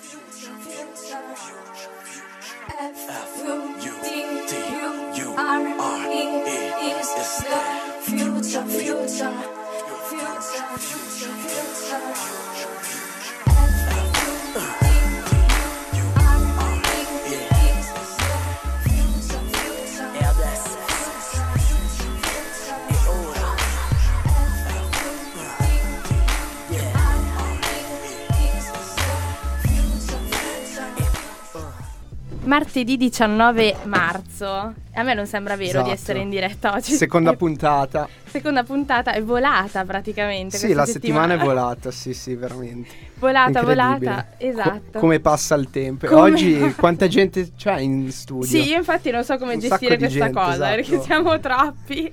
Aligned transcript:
future, 0.00 0.56
future, 0.58 1.22
future, 1.30 1.92
future. 12.54 12.73
Martedì 32.44 32.96
19 32.98 33.74
marzo. 33.84 34.74
A 34.96 35.02
me 35.02 35.14
non 35.14 35.26
sembra 35.26 35.56
vero 35.56 35.70
Esatto. 35.70 35.84
di 35.86 35.90
essere 35.92 36.18
in 36.20 36.28
diretta 36.28 36.74
oggi. 36.74 36.92
Seconda 36.92 37.32
puntata. 37.36 38.06
seconda 38.26 38.62
puntata 38.62 39.12
è 39.12 39.22
volata 39.22 39.82
praticamente. 39.84 40.56
Sì, 40.58 40.72
la 40.74 40.84
settimana 40.84 41.34
è 41.34 41.38
volata, 41.42 41.90
sì, 41.90 42.12
sì, 42.12 42.34
veramente. 42.34 42.88
Volata, 43.18 43.62
volata, 43.62 44.26
esatto. 44.36 44.90
Co- 44.92 44.98
come 45.00 45.20
passa 45.20 45.54
il 45.54 45.70
tempo. 45.70 46.06
Come- 46.06 46.20
Oggi 46.20 46.74
quanta 46.76 47.08
gente 47.08 47.52
c'è 47.56 47.78
in 47.80 48.10
studio? 48.12 48.46
Sì, 48.46 48.68
io 48.68 48.76
infatti 48.76 49.10
non 49.10 49.24
so 49.24 49.38
come 49.38 49.54
Un 49.54 49.60
gestire 49.60 49.96
questa 49.96 50.18
gente, 50.26 50.32
cosa 50.38 50.52
esatto. 50.52 50.74
perché 50.74 51.00
siamo 51.00 51.40
troppi. 51.40 52.12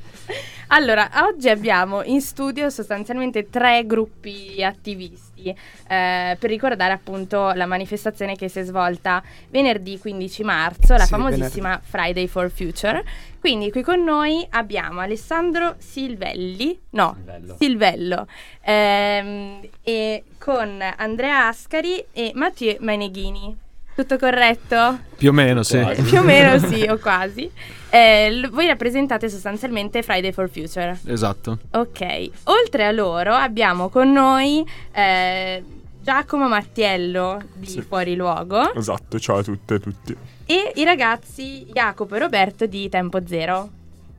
Allora, 0.68 1.10
oggi 1.30 1.50
abbiamo 1.50 2.02
in 2.04 2.22
studio 2.22 2.70
sostanzialmente 2.70 3.50
tre 3.50 3.86
gruppi 3.86 4.64
attivisti 4.64 5.31
eh, 5.50 6.38
per 6.40 6.50
ricordare 6.50 6.94
appunto 6.94 7.52
la 7.54 7.66
manifestazione 7.66 8.36
che 8.36 8.48
si 8.50 8.60
è 8.60 8.64
svolta 8.64 9.24
venerdì 9.50 9.98
15 9.98 10.44
marzo, 10.44 10.94
la 10.94 11.04
Sì, 11.06 11.10
famosissima 11.10 11.80
Friday 11.84 12.28
for 12.28 12.50
Future. 12.52 13.04
Quindi 13.40 13.72
qui 13.72 13.82
con 13.82 14.04
noi 14.04 14.46
abbiamo 14.52 15.00
Alessandro 15.00 15.76
Silvelli, 15.80 16.80
no, 16.92 17.16
Silvello. 17.18 17.56
Silvello, 17.58 18.28
ehm, 18.62 19.60
e 19.84 20.24
con 20.38 20.80
Andrea 20.98 21.48
Ascari 21.48 22.06
e 22.12 22.32
Matteo 22.36 22.76
Maneghini. 22.80 23.58
Tutto 24.02 24.18
corretto? 24.18 24.98
Più 25.16 25.30
o 25.30 25.32
meno, 25.32 25.62
sì. 25.62 25.80
Più 26.08 26.18
o 26.18 26.24
meno 26.24 26.58
sì, 26.58 26.88
o 26.90 26.98
quasi. 26.98 27.48
Eh, 27.92 28.32
l- 28.32 28.50
voi 28.50 28.66
rappresentate 28.66 29.30
sostanzialmente 29.30 30.02
Friday 30.02 30.32
for 30.32 30.50
Future. 30.50 30.98
Esatto. 31.06 31.60
Ok, 31.74 32.30
oltre 32.46 32.86
a 32.88 32.92
loro 32.92 33.32
abbiamo 33.36 33.90
con 33.90 34.12
noi 34.12 34.66
eh, 34.92 35.64
Giacomo 36.02 36.48
Mattiello 36.48 37.40
di 37.54 37.68
Sì. 37.68 37.82
Fuori 37.82 38.16
Luogo 38.16 38.74
Esatto, 38.74 39.20
ciao 39.20 39.38
a 39.38 39.44
tutte 39.44 39.76
e 39.76 39.80
tutti. 39.80 40.16
e 40.48 40.72
i 40.78 40.84
ragazzi 40.84 41.68
Jacopo 41.72 42.16
e 42.16 42.20
Roberto 42.20 42.66
di 42.66 42.90
Tempo 42.90 43.20
Zero. 43.28 43.70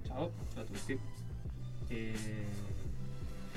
Ciao 0.07 0.31
a 0.59 0.61
tutti. 0.71 0.97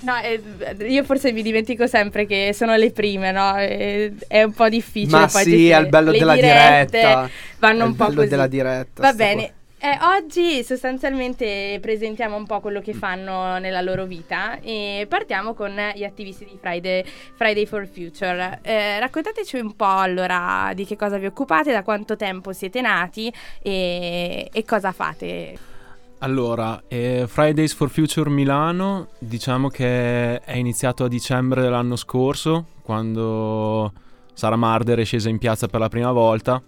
No, 0.05 0.15
eh, 0.21 0.39
io 0.87 1.03
forse 1.03 1.31
mi 1.31 1.41
dimentico 1.41 1.87
sempre 1.87 2.27
che 2.27 2.51
sono 2.53 2.75
le 2.75 2.91
prime, 2.91 3.31
no? 3.31 3.57
Eh, 3.57 4.13
È 4.27 4.43
un 4.43 4.53
po' 4.53 4.69
difficile. 4.69 5.19
Ma 5.19 5.27
poi 5.27 5.43
sì, 5.43 5.69
è 5.69 5.79
il 5.79 5.87
bello 5.89 6.11
le 6.11 6.19
della 6.19 6.35
diretta. 6.35 7.29
Vanno 7.57 7.85
un 7.85 7.95
po' 7.95 8.13
così. 8.13 8.27
della 8.27 8.47
diretta. 8.47 9.01
Va 9.01 9.13
bene. 9.13 9.53
Eh, 9.77 9.99
oggi 10.01 10.63
sostanzialmente 10.63 11.77
presentiamo 11.81 12.35
un 12.35 12.45
po' 12.45 12.59
quello 12.59 12.81
che 12.81 12.93
fanno 12.93 13.59
nella 13.59 13.81
loro 13.81 14.05
vita 14.05 14.59
e 14.61 15.05
partiamo 15.07 15.53
con 15.53 15.75
gli 15.93 16.03
attivisti 16.03 16.45
di 16.45 16.57
Friday, 16.59 17.03
Friday 17.35 17.65
for 17.65 17.87
Future. 17.87 18.59
Eh, 18.63 18.99
raccontateci 18.99 19.57
un 19.57 19.75
po' 19.75 19.85
allora 19.97 20.71
di 20.73 20.85
che 20.85 20.95
cosa 20.95 21.17
vi 21.17 21.25
occupate, 21.27 21.71
da 21.71 21.83
quanto 21.83 22.15
tempo 22.15 22.51
siete 22.53 22.81
nati 22.81 23.31
e, 23.61 24.49
e 24.51 24.65
cosa 24.65 24.91
fate. 24.91 25.73
Allora, 26.19 26.81
eh, 26.87 27.25
Fridays 27.27 27.73
for 27.73 27.89
Future 27.89 28.29
Milano, 28.29 29.09
diciamo 29.19 29.67
che 29.67 30.39
è 30.39 30.55
iniziato 30.55 31.03
a 31.03 31.07
dicembre 31.07 31.61
dell'anno 31.61 31.95
scorso, 31.97 32.67
quando 32.81 33.91
Sara 34.33 34.55
Marder 34.55 34.99
è 34.99 35.03
scesa 35.03 35.29
in 35.29 35.37
piazza 35.37 35.67
per 35.67 35.81
la 35.81 35.89
prima 35.89 36.11
volta. 36.11 36.61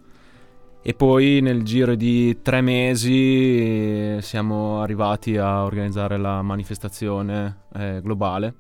E 0.82 0.94
poi 0.94 1.42
nel 1.42 1.64
giro 1.64 1.96
di 1.96 2.42
tre 2.42 2.62
mesi 2.62 4.16
eh, 4.16 4.22
siamo 4.22 4.82
arrivati 4.82 5.38
a 5.38 5.64
organizzare 5.64 6.18
la 6.18 6.42
manifestazione 6.42 7.64
eh, 7.74 8.00
globale. 8.04 8.54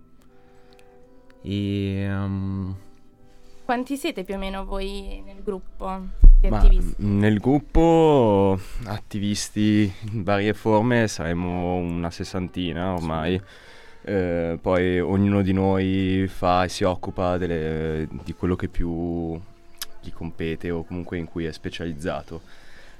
E, 1.41 2.01
ehm, 2.01 2.75
Quanti 3.63 3.97
siete 3.97 4.23
più 4.23 4.35
o 4.35 4.37
meno 4.37 4.65
voi 4.65 5.21
nel 5.25 5.43
gruppo 5.43 6.26
Ma 6.49 6.61
mh, 6.63 6.93
nel 7.17 7.39
gruppo 7.39 8.59
attivisti 8.85 9.91
in 10.11 10.23
varie 10.23 10.53
forme 10.53 11.07
saremo 11.07 11.75
una 11.75 12.11
sessantina 12.11 12.93
ormai. 12.93 13.41
Eh, 14.03 14.57
poi 14.61 14.99
ognuno 14.99 15.41
di 15.41 15.51
noi 15.51 16.27
fa 16.29 16.63
e 16.63 16.69
si 16.69 16.83
occupa 16.83 17.37
delle- 17.37 18.07
di 18.23 18.33
quello 18.33 18.55
che 18.55 18.69
più 18.69 19.33
gli 19.99 20.11
compete 20.13 20.71
o 20.71 20.85
comunque 20.85 21.17
in 21.17 21.25
cui 21.25 21.45
è 21.45 21.51
specializzato. 21.51 22.41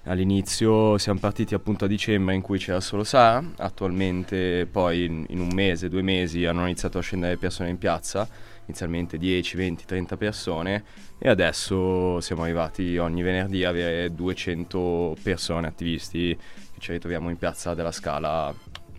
All'inizio 0.04 0.98
siamo 0.98 1.20
partiti 1.20 1.54
appunto 1.54 1.86
a 1.86 1.88
dicembre 1.88 2.34
in 2.34 2.42
cui 2.42 2.58
c'era 2.60 2.80
solo 2.80 3.04
Sara, 3.04 3.44
attualmente 3.58 4.66
poi 4.70 5.04
in, 5.06 5.26
in 5.30 5.40
un 5.40 5.50
mese, 5.54 5.90
due 5.90 6.02
mesi 6.02 6.46
hanno 6.46 6.64
iniziato 6.64 6.98
a 6.98 7.02
scendere 7.02 7.38
persone 7.38 7.70
in 7.70 7.78
piazza, 7.78 8.28
inizialmente 8.68 9.18
10, 9.18 9.58
20, 9.58 9.86
30 9.86 10.18
persone 10.18 10.84
e 11.18 11.30
adesso 11.30 12.20
siamo 12.22 12.44
arrivati 12.44 12.98
ogni 12.98 13.22
venerdì 13.22 13.64
a 13.64 13.70
avere 13.70 14.14
200 14.14 15.16
persone 15.24 15.68
attivisti 15.68 16.38
che 16.38 16.80
ci 16.80 16.92
ritroviamo 16.92 17.30
in 17.30 17.38
piazza 17.38 17.74
della 17.74 17.92
Scala 17.92 18.54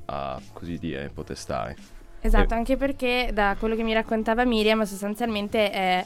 a 0.07 0.41
così 0.53 0.79
dire 0.79 1.11
protestare. 1.13 1.77
Esatto, 2.21 2.55
Eh. 2.55 2.57
anche 2.57 2.77
perché 2.77 3.31
da 3.33 3.57
quello 3.59 3.77
che 3.77 3.83
mi 3.83 3.93
raccontava 3.93 4.45
Miriam, 4.45 4.83
sostanzialmente 4.83 5.73
eh, 5.73 6.05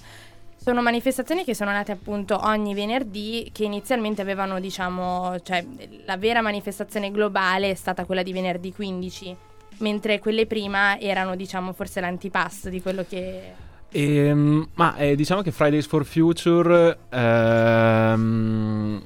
sono 0.56 0.82
manifestazioni 0.82 1.44
che 1.44 1.54
sono 1.54 1.70
nate 1.70 1.92
appunto 1.92 2.38
ogni 2.44 2.74
venerdì, 2.74 3.48
che 3.52 3.64
inizialmente 3.64 4.20
avevano, 4.20 4.60
diciamo, 4.60 5.40
cioè 5.42 5.64
la 6.04 6.16
vera 6.16 6.42
manifestazione 6.42 7.10
globale 7.10 7.70
è 7.70 7.74
stata 7.74 8.04
quella 8.04 8.22
di 8.22 8.32
venerdì 8.32 8.72
15, 8.72 9.36
mentre 9.78 10.18
quelle 10.18 10.46
prima 10.46 10.98
erano, 10.98 11.36
diciamo, 11.36 11.72
forse 11.72 12.00
l'antipasto 12.00 12.68
di 12.68 12.80
quello 12.80 13.04
che... 13.08 13.70
Ehm, 13.90 14.68
ma 14.74 14.96
eh, 14.96 15.14
diciamo 15.14 15.42
che 15.42 15.50
Fridays 15.50 15.86
for 15.86 16.04
Future 16.06 16.96
ehm, 17.10 19.02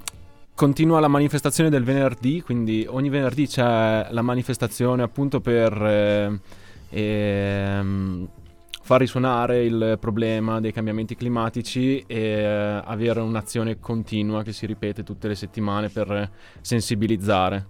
continua 0.55 1.01
la 1.01 1.09
manifestazione 1.09 1.71
del 1.71 1.83
venerdì, 1.83 2.41
quindi 2.41 2.87
ogni 2.89 3.09
venerdì 3.09 3.47
c'è 3.49 4.07
la 4.09 4.23
manifestazione 4.23 5.03
appunto 5.03 5.41
per 5.41 5.73
eh, 5.73 6.41
ehm, 6.89 8.29
far 8.83 9.01
risuonare 9.01 9.65
il 9.65 9.97
problema 10.01 10.61
dei 10.61 10.73
cambiamenti 10.73 11.17
climatici 11.17 12.05
e 12.07 12.17
eh, 12.17 12.45
avere 12.85 13.19
un'azione 13.19 13.81
continua 13.81 14.45
che 14.45 14.53
si 14.53 14.65
ripete 14.65 15.03
tutte 15.03 15.27
le 15.27 15.35
settimane 15.35 15.89
per 15.89 16.31
sensibilizzare. 16.61 17.67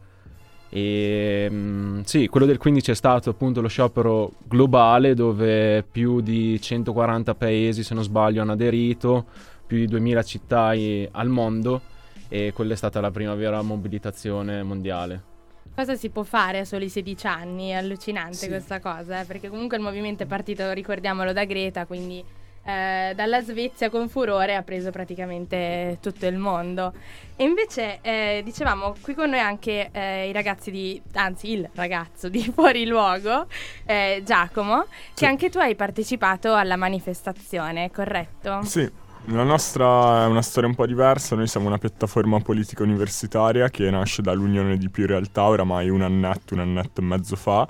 E 0.69 1.49
mm, 1.51 2.01
sì, 2.03 2.27
quello 2.29 2.47
del 2.47 2.59
15 2.59 2.91
è 2.91 2.95
stato 2.95 3.31
appunto 3.31 3.61
lo 3.61 3.69
sciopero 3.69 4.33
globale 4.47 5.15
dove 5.15 5.85
più 5.91 6.21
di 6.21 6.61
140 6.61 7.35
paesi, 7.35 7.83
se 7.83 7.95
non 7.95 8.03
sbaglio, 8.03 8.43
hanno 8.43 8.53
aderito, 8.53 9.25
più 9.67 9.79
di 9.79 9.87
2000 9.87 10.23
città 10.23 10.67
al 11.11 11.29
mondo 11.29 11.81
e 12.29 12.53
quella 12.55 12.73
è 12.73 12.77
stata 12.77 13.01
la 13.01 13.11
prima 13.11 13.35
vera 13.35 13.63
mobilitazione 13.63 14.63
mondiale. 14.63 15.35
Cosa 15.75 15.95
si 15.95 16.09
può 16.09 16.23
fare 16.23 16.61
a 16.61 16.65
soli 16.65 16.89
16 16.89 17.27
anni? 17.27 17.69
È 17.69 17.75
allucinante 17.75 18.35
Sì. 18.37 18.49
questa 18.49 18.81
cosa, 18.81 19.21
eh, 19.21 19.25
perché 19.25 19.49
comunque 19.51 19.77
il 19.77 19.83
movimento 19.83 20.23
è 20.23 20.27
partito, 20.27 20.71
ricordiamolo, 20.73 21.33
da 21.33 21.45
Greta, 21.45 21.85
quindi 21.85 22.25
eh, 22.67 23.13
dalla 23.15 23.43
Svezia 23.43 23.91
con 23.91 24.09
furore 24.09 24.57
ha 24.57 24.63
preso 24.63 24.91
praticamente 24.91 25.99
tutto 26.01 26.27
il 26.27 26.37
mondo. 26.37 26.93
E 27.37 27.45
invece, 27.45 27.99
eh, 28.03 28.43
dicevamo, 28.45 28.95
qui 29.01 29.15
con 29.15 29.31
noi 29.31 29.41
anche 29.41 29.91
eh, 29.93 30.29
i 30.29 30.33
ragazzi 30.33 30.71
di, 30.71 31.01
anzi 31.15 31.53
il 31.53 31.69
ragazzo 31.75 32.29
di 32.29 32.43
Fuori 32.53 32.87
Luogo, 32.87 33.47
eh, 33.85 34.23
Giacomo, 34.25 34.87
che 35.15 35.27
anche 35.27 35.49
tu 35.49 35.59
hai 35.59 35.77
partecipato 35.77 36.55
alla 36.55 36.77
manifestazione, 36.77 37.91
corretto? 37.91 38.63
Sì, 38.63 38.91
la 39.27 39.43
nostra 39.43 40.25
è 40.25 40.27
una 40.27 40.43
storia 40.43 40.69
un 40.69 40.75
po' 40.75 40.87
diversa, 40.87 41.37
noi 41.37 41.47
siamo 41.47 41.67
una 41.67 41.79
piattaforma 41.79 42.41
politica 42.41 42.83
universitaria 42.83 43.69
che 43.69 43.91
nasce 43.91 44.23
dall'unione 44.23 44.77
di 44.77 44.89
più 44.89 45.07
realtà, 45.07 45.45
oramai 45.45 45.89
un 45.89 46.03
annetto, 46.03 46.55
un 46.55 46.61
annetto 46.61 47.01
e 47.01 47.05
mezzo 47.05 47.37
fa, 47.37 47.69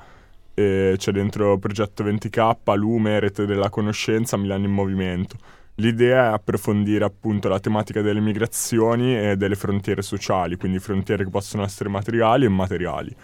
e 0.59 0.95
c'è 0.97 1.13
dentro 1.13 1.59
Progetto 1.59 2.03
20K, 2.03 2.75
Lume, 2.77 3.21
Rete 3.21 3.45
della 3.45 3.69
Conoscenza, 3.69 4.39
Milano 4.39 4.65
in 4.65 4.73
Movimento. 4.73 5.37
L'idea 5.75 6.31
è 6.31 6.33
approfondire 6.33 7.05
appunto 7.05 7.49
la 7.49 7.61
tematica 7.61 8.01
delle 8.01 8.21
migrazioni 8.21 9.19
e 9.19 9.37
delle 9.37 9.55
frontiere 9.55 10.01
sociali, 10.01 10.57
quindi 10.57 10.79
frontiere 10.79 11.25
che 11.25 11.31
possono 11.31 11.63
essere 11.63 11.91
materiali 11.91 12.45
e 12.45 12.49
immateriali. 12.49 13.15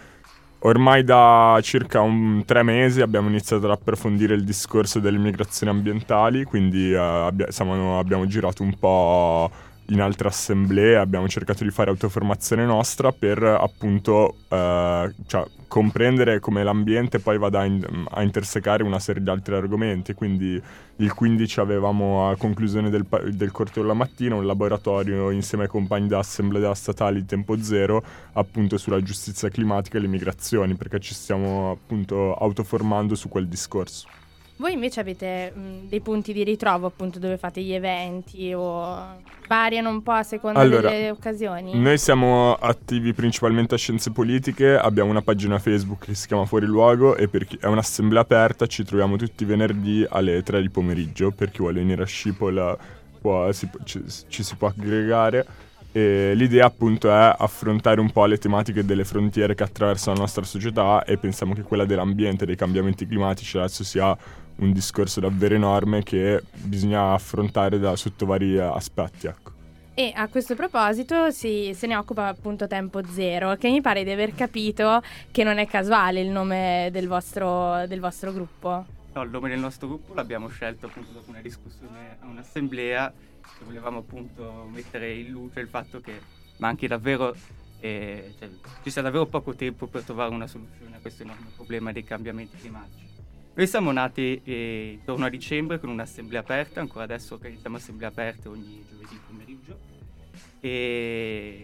Ormai 0.59 1.03
da 1.03 1.59
circa 1.63 2.01
un, 2.01 2.43
tre 2.45 2.61
mesi 2.61 3.01
abbiamo 3.01 3.29
iniziato 3.29 3.65
ad 3.65 3.71
approfondire 3.71 4.35
il 4.35 4.43
discorso 4.43 4.99
delle 4.99 5.17
migrazioni 5.17 5.71
ambientali, 5.75 6.43
quindi 6.43 6.91
eh, 6.91 6.97
abbia- 6.97 7.49
siamo- 7.49 7.97
abbiamo 7.97 8.27
girato 8.27 8.61
un 8.61 8.77
po' 8.77 9.51
in 9.87 10.01
altre 10.01 10.27
assemblee, 10.29 10.95
abbiamo 10.95 11.27
cercato 11.27 11.63
di 11.63 11.71
fare 11.71 11.89
autoformazione 11.89 12.65
nostra 12.65 13.11
per 13.11 13.43
appunto 13.43 14.35
eh, 14.47 15.13
cioè, 15.25 15.45
comprendere 15.67 16.39
come 16.39 16.63
l'ambiente 16.63 17.19
poi 17.19 17.37
vada 17.37 17.65
in- 17.65 18.05
a 18.09 18.21
intersecare 18.21 18.83
una 18.83 18.99
serie 18.99 19.21
di 19.21 19.29
altri 19.29 19.55
argomenti. 19.55 20.13
Quindi 20.13 20.61
il 20.97 21.13
15 21.13 21.59
avevamo 21.59 22.29
a 22.29 22.37
conclusione 22.37 22.89
del, 22.89 23.05
del 23.31 23.51
corto 23.51 23.81
della 23.81 23.93
mattina 23.93 24.35
un 24.35 24.45
laboratorio 24.45 25.31
insieme 25.31 25.63
ai 25.63 25.69
compagni 25.69 26.07
dell'assemblea 26.07 26.73
statali 26.75 27.21
di 27.21 27.25
tempo 27.25 27.59
zero 27.61 28.03
appunto 28.33 28.77
sulla 28.77 29.01
giustizia 29.01 29.49
climatica 29.49 29.97
e 29.97 30.01
le 30.01 30.07
migrazioni 30.07 30.75
perché 30.75 30.99
ci 30.99 31.13
stiamo 31.13 31.71
appunto 31.71 32.35
autoformando 32.35 33.15
su 33.15 33.27
quel 33.27 33.47
discorso. 33.47 34.07
Voi 34.57 34.73
invece 34.73 34.99
avete 34.99 35.51
mh, 35.51 35.87
dei 35.89 35.99
punti 35.99 36.31
di 36.31 36.43
ritrovo 36.43 36.85
appunto 36.85 37.17
dove 37.17 37.37
fate 37.37 37.61
gli 37.61 37.73
eventi 37.73 38.53
o 38.53 39.21
variano 39.47 39.89
un 39.89 40.03
po' 40.03 40.11
a 40.11 40.23
seconda 40.23 40.59
Allora, 40.59 40.89
delle 40.89 41.09
occasioni? 41.09 41.77
Noi 41.77 41.97
siamo 41.97 42.53
attivi 42.53 43.13
principalmente 43.13 43.75
a 43.75 43.77
scienze 43.77 44.11
politiche, 44.11 44.77
abbiamo 44.77 45.09
una 45.09 45.21
pagina 45.21 45.57
Facebook 45.57 46.05
che 46.05 46.15
si 46.15 46.27
chiama 46.27 46.45
Fuori 46.45 46.67
Luogo 46.67 47.15
e 47.15 47.27
chi 47.29 47.57
è 47.59 47.65
un'assemblea 47.65 48.21
aperta 48.21 48.67
ci 48.67 48.83
troviamo 48.83 49.15
tutti 49.15 49.43
i 49.43 49.45
venerdì 49.45 50.05
alle 50.07 50.43
3 50.43 50.61
di 50.61 50.69
pomeriggio, 50.69 51.31
per 51.31 51.49
chi 51.49 51.57
vuole 51.57 51.79
venire 51.79 52.03
a 52.03 52.05
Scipola 52.05 52.77
può- 53.19 53.51
si 53.51 53.67
ci, 53.85 54.03
ci 54.27 54.43
si 54.43 54.55
può 54.55 54.67
aggregare. 54.67 55.45
E 55.95 56.33
l'idea 56.33 56.65
appunto 56.65 57.07
è 57.11 57.35
affrontare 57.37 57.99
un 57.99 58.09
po' 58.11 58.25
le 58.25 58.39
tematiche 58.39 58.83
delle 58.83 59.05
frontiere 59.05 59.53
che 59.53 59.61
attraversano 59.61 60.15
la 60.15 60.21
nostra 60.21 60.43
società 60.43 61.03
e 61.03 61.17
pensiamo 61.17 61.53
che 61.53 61.61
quella 61.61 61.85
dell'ambiente 61.85 62.43
e 62.43 62.47
dei 62.47 62.55
cambiamenti 62.55 63.05
climatici 63.05 63.57
adesso 63.59 63.83
sia 63.83 64.17
un 64.57 64.71
discorso 64.71 65.19
davvero 65.19 65.55
enorme 65.55 66.03
che 66.03 66.41
bisogna 66.51 67.13
affrontare 67.13 67.79
da, 67.79 67.95
sotto 67.95 68.25
vari 68.25 68.57
aspetti. 68.59 69.27
Ecco. 69.27 69.51
E 69.95 70.11
a 70.15 70.27
questo 70.27 70.55
proposito 70.55 71.29
si- 71.29 71.71
se 71.75 71.85
ne 71.85 71.95
occupa 71.95 72.27
appunto 72.27 72.65
Tempo 72.65 73.01
Zero, 73.05 73.55
che 73.57 73.69
mi 73.69 73.79
pare 73.79 74.03
di 74.03 74.09
aver 74.09 74.33
capito 74.33 75.03
che 75.29 75.43
non 75.43 75.59
è 75.59 75.67
casuale 75.67 76.19
il 76.19 76.29
nome 76.29 76.89
del 76.91 77.07
vostro, 77.07 77.85
del 77.85 77.99
vostro 77.99 78.33
gruppo. 78.33 78.85
No, 79.13 79.21
il 79.21 79.29
nome 79.29 79.49
del 79.49 79.59
nostro 79.59 79.87
gruppo 79.87 80.15
l'abbiamo 80.15 80.47
scelto 80.47 80.87
appunto 80.87 81.11
dopo 81.11 81.29
una 81.29 81.41
discussione 81.41 82.17
a 82.19 82.25
un'assemblea 82.25 83.13
che 83.41 83.65
volevamo 83.65 83.99
appunto 83.99 84.67
mettere 84.71 85.13
in 85.13 85.29
luce 85.29 85.59
il 85.59 85.67
fatto 85.67 86.01
che 86.01 86.19
manchi 86.57 86.87
davvero, 86.87 87.35
eh, 87.79 88.33
cioè, 88.39 88.49
ci 88.81 88.89
sia 88.89 89.03
davvero 89.03 89.27
poco 89.27 89.53
tempo 89.53 89.85
per 89.85 90.01
trovare 90.01 90.33
una 90.33 90.47
soluzione 90.47 90.95
a 90.95 90.99
questo 90.99 91.21
enorme 91.21 91.49
problema 91.55 91.91
dei 91.91 92.03
cambiamenti 92.03 92.57
climatici. 92.57 93.12
Noi 93.55 93.67
siamo 93.67 93.91
nati 93.91 94.41
eh, 94.43 94.93
intorno 94.93 95.25
a 95.25 95.29
dicembre 95.29 95.79
con 95.79 95.89
un'assemblea 95.89 96.39
aperta, 96.39 96.79
ancora 96.79 97.03
adesso 97.03 97.35
organizziamo 97.35 97.75
assemblee 97.75 98.07
aperte 98.07 98.47
ogni 98.47 98.83
giovedì 98.89 99.19
pomeriggio 99.27 99.77
e 100.59 101.63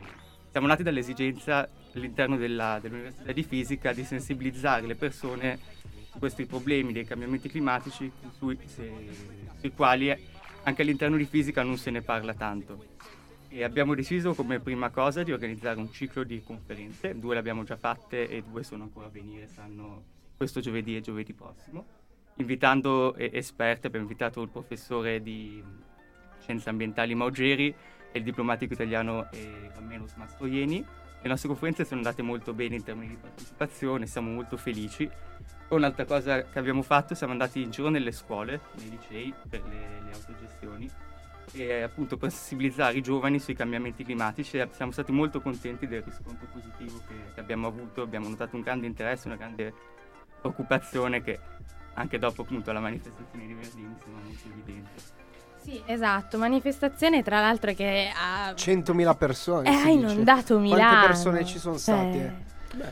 siamo 0.52 0.68
nati 0.68 0.84
dall'esigenza 0.84 1.68
all'interno 1.96 2.38
della- 2.38 2.78
dell'Università 2.80 3.32
di 3.32 3.42
Fisica 3.42 3.92
di 3.92 4.04
sensibilizzare 4.04 4.86
le 4.86 4.94
persone 4.94 5.58
su 6.12 6.20
questi 6.20 6.46
problemi 6.46 6.94
dei 6.94 7.06
cambiamenti 7.06 7.50
climatici 7.50 8.12
sui, 8.38 8.56
se- 8.66 9.10
sui 9.60 9.72
quali 9.72 10.16
anche 10.62 10.82
all'interno 10.84 11.18
di 11.18 11.26
fisica 11.26 11.64
non 11.64 11.78
se 11.78 11.90
ne 11.90 12.04
parla 12.04 12.36
tanto. 12.36 12.86
E 13.48 13.64
abbiamo 13.64 13.96
deciso 13.96 14.36
come 14.36 14.60
prima 14.60 14.92
cosa 14.92 15.24
di 15.24 15.32
organizzare 15.32 15.80
un 15.80 15.92
ciclo 15.92 16.24
di 16.24 16.44
conferenze, 16.44 17.18
due 17.18 17.34
le 17.34 17.40
abbiamo 17.40 17.64
già 17.64 17.78
fatte 17.78 18.30
e 18.30 18.44
due 18.44 18.62
sono 18.64 18.84
ancora 18.84 19.08
a 19.08 19.10
venire, 19.10 19.48
saranno 19.48 20.18
questo 20.40 20.62
giovedì 20.62 20.96
e 20.96 21.02
giovedì 21.02 21.34
prossimo, 21.34 21.86
invitando 22.36 23.14
eh, 23.16 23.30
esperti, 23.34 23.88
abbiamo 23.88 24.06
invitato 24.06 24.42
il 24.42 24.48
professore 24.48 25.22
di 25.22 25.62
scienze 26.40 26.70
ambientali 26.70 27.14
Maugeri 27.14 27.68
e 27.68 28.18
il 28.18 28.24
diplomatico 28.24 28.72
italiano 28.72 29.30
eh, 29.32 29.70
Rammelos 29.76 30.14
Mastroieni. 30.14 30.86
Le 31.22 31.28
nostre 31.28 31.50
conferenze 31.50 31.84
sono 31.84 32.00
andate 32.00 32.22
molto 32.22 32.54
bene 32.54 32.76
in 32.76 32.84
termini 32.86 33.10
di 33.10 33.18
partecipazione, 33.18 34.06
siamo 34.06 34.32
molto 34.32 34.56
felici. 34.56 35.10
Un'altra 35.68 36.06
cosa 36.06 36.44
che 36.44 36.58
abbiamo 36.58 36.84
fatto, 36.84 37.16
siamo 37.16 37.34
andati 37.34 37.62
in 37.62 37.72
giro 37.72 37.90
nelle 37.90 38.14
scuole, 38.14 38.62
nei 38.78 38.92
licei, 38.92 39.34
per 39.50 39.62
le, 39.68 40.02
le 40.06 40.14
autogestioni, 40.14 40.90
e 41.52 41.82
appunto 41.82 42.16
per 42.16 42.32
sensibilizzare 42.32 42.96
i 42.98 43.02
giovani 43.02 43.40
sui 43.40 43.56
cambiamenti 43.56 44.06
climatici 44.06 44.66
siamo 44.72 44.92
stati 44.92 45.12
molto 45.12 45.42
contenti 45.42 45.86
del 45.86 46.02
riscontro 46.02 46.48
positivo 46.50 47.02
che 47.08 47.42
abbiamo 47.42 47.68
avuto, 47.68 48.02
abbiamo 48.02 48.30
notato 48.30 48.56
un 48.56 48.62
grande 48.62 48.88
interesse, 48.88 49.28
una 49.28 49.36
grande 49.36 49.98
preoccupazione 50.40 51.22
che 51.22 51.40
anche 51.94 52.18
dopo 52.18 52.44
appunto 52.44 52.72
la 52.72 52.80
manifestazione 52.80 53.46
di 53.46 53.54
Verdini 53.54 53.96
sembra 54.02 54.22
molto 54.24 54.48
evidente. 54.48 55.18
Sì, 55.62 55.82
esatto, 55.86 56.38
manifestazione 56.38 57.22
tra 57.22 57.42
l'altro 57.42 57.74
che 57.74 58.10
ha, 58.16 58.52
100.000 58.52 59.18
persone. 59.18 59.70
eh, 59.70 59.74
ha 59.74 59.90
inondato 59.90 60.58
Milano. 60.58 60.82
Quante 60.82 61.08
persone 61.08 61.46
ci 61.46 61.60
sono 61.60 61.78
state? 61.78 62.48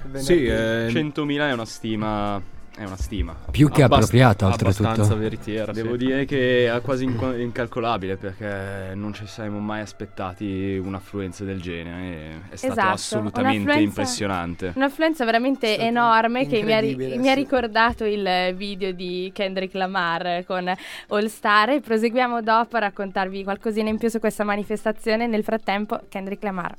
Beh, 0.05 0.19
Sì, 0.19 0.45
eh, 0.45 0.87
100.000 0.89 1.49
è 1.49 1.53
una 1.53 1.65
stima. 1.65 2.41
È 2.77 2.83
una 2.83 2.95
stima. 2.95 3.35
Più 3.49 3.69
che 3.69 3.81
abbast- 3.81 4.03
appropriato, 4.03 4.45
Abbastanza 4.45 4.87
oltretutto. 4.89 5.17
veritiera. 5.17 5.71
Devo 5.71 5.91
sì. 5.93 5.97
dire 6.05 6.25
che 6.25 6.71
è 6.71 6.81
quasi 6.81 7.05
inco- 7.05 7.33
incalcolabile 7.33 8.17
perché 8.17 8.91
non 8.93 9.13
ci 9.15 9.25
saremmo 9.25 9.57
mai 9.57 9.81
aspettati 9.81 10.79
un'affluenza 10.83 11.43
del 11.43 11.59
genere. 11.59 12.05
e 12.05 12.29
È 12.49 12.55
stato 12.55 12.73
Esatto, 12.73 12.93
assolutamente 12.93 13.61
un'affluenza- 13.63 13.79
impressionante. 13.79 14.73
Un'affluenza 14.75 15.25
veramente 15.25 15.79
enorme 15.79 16.45
che 16.47 16.61
mi 16.61 16.71
ha, 16.73 16.79
ri- 16.79 16.95
mi 16.95 17.29
ha 17.29 17.33
ricordato 17.33 18.05
il 18.05 18.53
video 18.55 18.91
di 18.91 19.31
Kendrick 19.33 19.73
Lamar 19.73 20.43
con 20.45 20.71
All 21.07 21.25
Star 21.25 21.71
e 21.71 21.81
proseguiamo 21.81 22.43
dopo 22.43 22.75
a 22.75 22.79
raccontarvi 22.81 23.43
qualcosina 23.43 23.89
in 23.89 23.97
più 23.97 24.09
su 24.09 24.19
questa 24.19 24.43
manifestazione. 24.43 25.25
Nel 25.25 25.43
frattempo, 25.43 25.99
Kendrick 26.09 26.43
Lamar. 26.43 26.75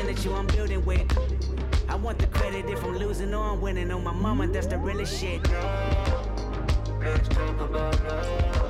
Percentage 0.00 0.24
you 0.24 0.34
I'm 0.34 0.46
building 0.46 0.84
with. 0.84 1.06
I 1.88 1.94
want 1.94 2.18
the 2.18 2.26
credit 2.28 2.68
if 2.70 2.82
I'm 2.84 2.96
losing 2.96 3.34
or 3.34 3.52
I'm 3.52 3.60
winning. 3.60 3.90
On 3.90 4.02
my 4.02 4.12
mama, 4.12 4.46
that's 4.46 4.66
the 4.66 4.78
realest 4.78 5.20
shit. 5.20 5.42
Let's 7.00 7.28
talk 7.28 7.60
about 7.60 8.02
love. 8.04 8.69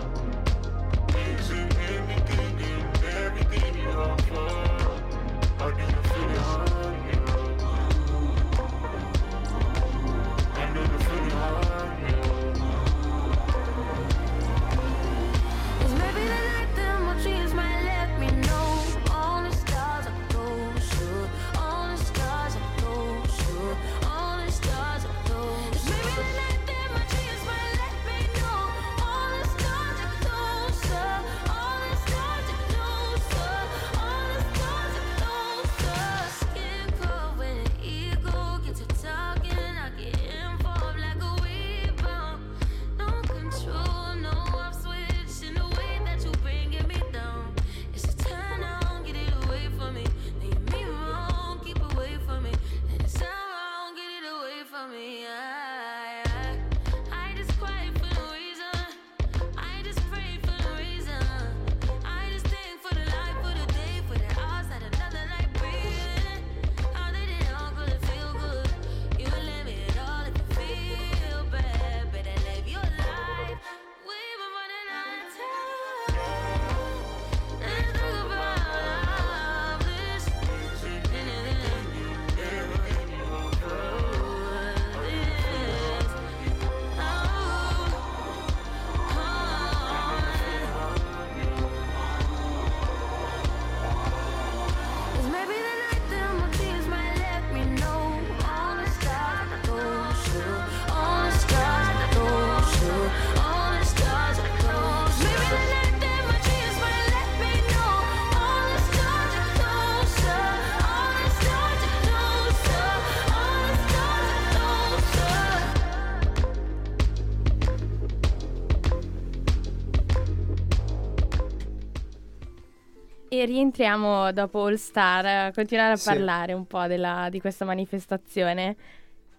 Rientriamo 123.44 124.32
dopo 124.32 124.64
All 124.66 124.74
Star 124.74 125.24
a 125.26 125.52
continuare 125.52 125.92
a 125.92 125.96
Sì. 125.96 126.08
parlare 126.08 126.52
un 126.52 126.66
po' 126.66 126.86
della- 126.86 127.28
di 127.30 127.40
questa 127.40 127.64
manifestazione. 127.64 128.76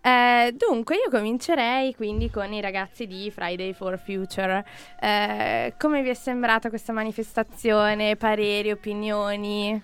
Eh, 0.04 0.56
dunque, 0.58 0.96
io 0.96 1.10
comincerei 1.12 1.94
quindi 1.94 2.32
con 2.32 2.52
i 2.54 2.60
ragazzi 2.62 3.06
di 3.06 3.30
Friday 3.30 3.74
for 3.74 4.00
Future. 4.00 4.66
Eh, 5.00 5.76
come 5.78 6.02
vi 6.02 6.10
è 6.10 6.14
sembrata 6.16 6.70
questa 6.70 6.92
manifestazione? 6.92 8.16
Pareri, 8.16 8.72
opinioni? 8.72 9.80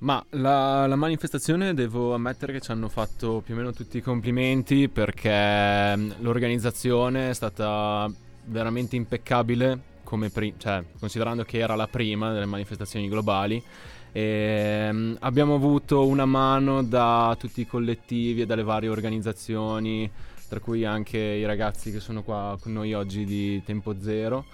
Ma 0.00 0.22
la, 0.30 0.86
la 0.86 0.94
manifestazione 0.96 1.74
devo 1.74 2.14
ammettere 2.14 2.52
che 2.52 2.60
ci 2.60 2.70
hanno 2.70 2.88
fatto 2.88 3.40
più 3.44 3.54
o 3.54 3.56
meno 3.56 3.72
tutti 3.72 3.96
i 3.96 4.00
complimenti 4.02 4.88
perché 4.88 5.96
mm, 5.96 6.10
l'organizzazione 6.20 7.30
è 7.30 7.32
stata 7.34 8.08
veramente 8.44 8.94
impeccabile, 8.96 9.78
come 10.08 10.30
pri- 10.30 10.54
cioè, 10.56 10.82
considerando 10.98 11.44
che 11.44 11.58
era 11.58 11.74
la 11.74 11.86
prima 11.86 12.32
delle 12.32 12.46
manifestazioni 12.46 13.10
globali. 13.10 13.62
E, 14.10 14.88
mm, 14.90 15.16
abbiamo 15.18 15.54
avuto 15.54 16.06
una 16.06 16.24
mano 16.24 16.82
da 16.82 17.36
tutti 17.38 17.60
i 17.60 17.66
collettivi 17.66 18.40
e 18.40 18.46
dalle 18.46 18.62
varie 18.62 18.88
organizzazioni, 18.88 20.10
tra 20.48 20.60
cui 20.60 20.86
anche 20.86 21.18
i 21.18 21.44
ragazzi 21.44 21.92
che 21.92 22.00
sono 22.00 22.22
qua 22.22 22.56
con 22.58 22.72
noi 22.72 22.94
oggi 22.94 23.26
di 23.26 23.62
Tempo 23.66 23.96
Zero 24.00 24.46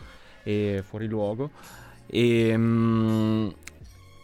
e 0.42 0.82
Fuori 0.84 1.06
Luogo. 1.06 1.50
E, 2.08 2.52
mm, 2.56 3.48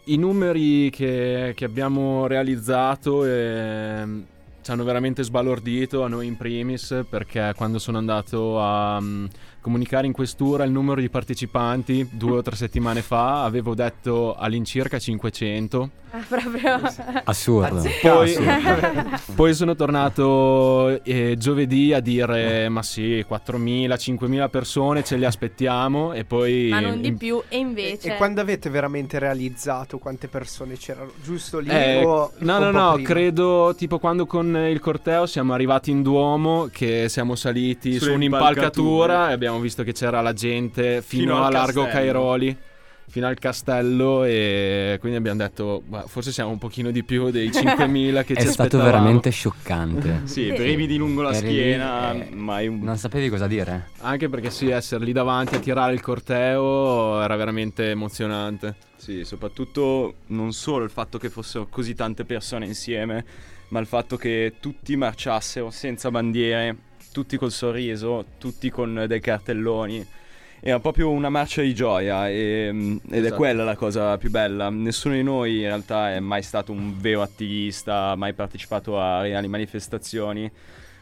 i 0.05 0.17
numeri 0.17 0.89
che, 0.89 1.53
che 1.55 1.63
abbiamo 1.63 2.27
realizzato 2.27 3.23
ehm, 3.23 4.25
ci 4.61 4.71
hanno 4.71 4.83
veramente 4.83 5.23
sbalordito 5.23 6.03
a 6.03 6.09
noi 6.09 6.27
in 6.27 6.35
primis 6.35 7.05
perché 7.09 7.53
quando 7.55 7.79
sono 7.79 7.97
andato 7.97 8.59
a 8.59 8.99
mm, 8.99 9.25
comunicare 9.61 10.07
in 10.07 10.13
questura 10.13 10.63
il 10.63 10.71
numero 10.71 10.99
di 10.99 11.09
partecipanti 11.09 12.09
due 12.11 12.37
o 12.37 12.41
tre 12.41 12.55
settimane 12.55 13.01
fa 13.01 13.43
avevo 13.43 13.73
detto 13.75 14.35
all'incirca 14.35 14.99
500 14.99 15.89
Ah, 16.13 16.25
proprio. 16.27 16.77
Assurdo. 17.23 17.83
poi, 18.01 18.35
Assurdo. 18.35 19.17
poi 19.33 19.53
sono 19.53 19.75
tornato 19.77 21.01
eh, 21.05 21.35
giovedì 21.37 21.93
a 21.93 22.01
dire 22.01 22.67
ma 22.67 22.83
sì 22.83 23.25
4.000 23.27 23.93
5.000 23.93 24.49
persone 24.49 25.03
ce 25.05 25.15
le 25.15 25.25
aspettiamo 25.25 26.11
e 26.11 26.25
poi 26.25 26.67
Ma 26.69 26.81
non 26.81 26.99
di 26.99 27.13
più, 27.13 27.41
e 27.47 27.55
E, 27.55 27.59
invece... 27.59 28.13
e 28.13 28.17
quando 28.17 28.41
avete 28.41 28.69
veramente 28.69 29.19
realizzato 29.19 29.99
quante 29.99 30.27
persone 30.27 30.75
c'erano? 30.75 31.11
Giusto 31.23 31.59
lì 31.59 31.69
Eh, 31.69 32.03
o 32.03 32.31
no, 32.39 32.59
no, 32.59 32.71
no, 32.71 32.93
prima? 32.95 33.07
credo 33.07 33.73
tipo 33.77 33.97
quando 33.97 34.25
con 34.25 34.53
il 34.69 34.81
corteo 34.81 35.25
siamo 35.25 35.53
arrivati 35.53 35.91
in 35.91 36.01
Duomo 36.01 36.67
che 36.73 37.07
siamo 37.07 37.35
saliti 37.35 37.93
Sulle 37.93 38.09
su 38.09 38.15
un'impalcatura 38.15 39.29
e 39.29 39.31
abbiamo 39.33 39.50
visto 39.59 39.83
che 39.83 39.91
c'era 39.93 40.21
la 40.21 40.33
gente 40.33 41.01
fino, 41.01 41.33
Fino 41.35 41.43
a 41.45 41.49
Largo 41.49 41.83
castello. 41.83 41.87
Cairoli, 41.87 42.57
fino 43.09 43.27
al 43.27 43.37
castello 43.39 44.23
e 44.23 44.95
quindi 45.01 45.17
abbiamo 45.17 45.39
detto 45.39 45.81
"Bah, 45.85 46.05
forse 46.07 46.31
siamo 46.31 46.49
un 46.51 46.57
pochino 46.59 46.91
di 46.91 47.03
più 47.03 47.29
dei 47.29 47.49
5.000 47.51 48.23
che 48.23 48.33
È 48.35 48.41
ci 48.41 48.47
stato 48.47 48.77
aspettavamo". 48.77 48.83
veramente 48.89 49.29
scioccante. 49.31 50.21
Sì, 50.25 50.47
brividi 50.53 50.95
lungo 50.95 51.21
la 51.21 51.33
schiena, 51.33 52.13
eh, 52.13 52.29
mai 52.33 52.67
un... 52.67 52.79
Non 52.79 52.97
sapevi 52.97 53.27
cosa 53.29 53.47
dire? 53.47 53.89
Anche 53.99 54.29
perché 54.29 54.49
sì, 54.49 54.69
essere 54.69 55.03
lì 55.03 55.11
davanti 55.11 55.55
a 55.55 55.59
tirare 55.59 55.93
il 55.93 55.99
corteo 56.01 57.21
era 57.21 57.35
veramente 57.35 57.89
emozionante. 57.89 58.75
Sì, 58.95 59.25
soprattutto 59.25 60.13
non 60.27 60.53
solo 60.53 60.85
il 60.85 60.91
fatto 60.91 61.17
che 61.17 61.29
fossero 61.29 61.67
così 61.67 61.95
tante 61.95 62.23
persone 62.23 62.65
insieme, 62.67 63.25
ma 63.69 63.79
il 63.79 63.87
fatto 63.87 64.15
che 64.15 64.53
tutti 64.59 64.95
marciassero 64.95 65.69
senza 65.71 66.11
bandiere, 66.11 66.75
tutti 67.11 67.37
col 67.37 67.51
sorriso, 67.51 68.25
tutti 68.37 68.69
con 68.69 69.05
dei 69.07 69.19
cartelloni. 69.19 70.05
Era 70.63 70.79
proprio 70.79 71.09
una 71.09 71.29
marcia 71.29 71.61
di 71.63 71.73
gioia 71.73 72.29
e- 72.29 72.67
ed 72.67 72.99
è 73.11 73.17
Esatto. 73.17 73.35
quella 73.35 73.63
la 73.63 73.75
cosa 73.75 74.17
più 74.17 74.29
bella. 74.29 74.69
Nessuno 74.69 75.15
di 75.15 75.23
noi 75.23 75.55
in 75.57 75.63
realtà 75.65 76.13
è 76.13 76.19
mai 76.19 76.43
stato 76.43 76.71
un 76.71 76.99
vero 76.99 77.23
attivista, 77.23 78.15
mai 78.15 78.33
partecipato 78.33 78.99
a 78.99 79.21
reali 79.21 79.47
manifestazioni, 79.47 80.49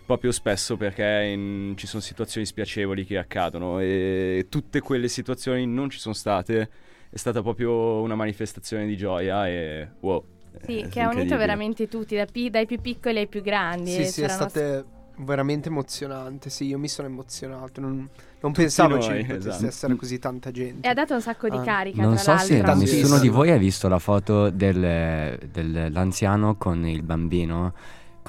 proprio 0.06 0.32
spesso 0.32 0.78
perché 0.78 1.30
in- 1.34 1.74
ci 1.76 1.88
sono 1.88 2.02
situazioni 2.02 2.46
spiacevoli 2.46 3.06
che 3.06 3.18
accadono 3.18 3.80
e 3.80 4.46
tutte 4.50 4.80
quelle 4.80 5.10
situazioni 5.10 5.66
non 5.68 5.90
ci 5.90 6.00
sono 6.00 6.16
state. 6.16 6.70
È 7.10 7.18
stata 7.18 7.42
proprio 7.42 8.00
una 8.02 8.16
manifestazione 8.16 8.86
di 8.88 8.96
gioia 8.96 9.48
e 9.48 9.88
wow. 10.00 10.24
Sì, 10.66 10.80
è 10.80 10.90
che 10.90 11.02
ha 11.02 11.10
unito 11.10 11.36
veramente 11.38 11.88
tutti, 11.90 12.16
da 12.16 12.26
pi- 12.26 12.50
dai 12.50 12.66
più 12.66 12.80
piccoli 12.80 13.18
ai 13.20 13.28
più 13.28 13.42
grandi. 13.42 13.92
Sì, 13.92 14.06
sì, 14.06 14.22
è 14.22 14.28
stato 14.30 14.98
veramente 15.20 15.70
emozionante. 15.70 16.50
Sì, 16.50 16.66
io 16.66 16.78
mi 16.78 16.88
sono 16.88 17.08
emozionato. 17.08 17.82
Non, 17.82 18.08
non 18.42 18.52
pensavo 18.52 18.96
noi, 18.96 19.02
ci 19.04 19.10
potesse 19.26 19.50
esatto. 19.50 19.66
essere 19.68 19.96
così 19.96 20.20
tanta 20.20 20.52
gente. 20.52 20.88
E 20.88 20.92
ha 20.92 20.94
dato 20.94 21.14
un 21.14 21.22
sacco 21.22 21.50
di 21.50 21.58
Ah. 21.58 21.62
carica, 21.62 22.02
Non 22.02 22.16
tra 22.16 22.38
so 22.38 22.46
se. 22.46 22.62
Tantissimo. 22.62 23.02
nessuno 23.02 23.20
di 23.20 23.30
voi 23.30 23.52
ha 23.52 23.58
visto 23.58 23.88
la 23.88 24.00
foto 24.00 24.50
del- 24.50 25.38
dell'anziano 25.52 26.56
con 26.56 26.86
il 26.88 27.04
bambino 27.04 27.74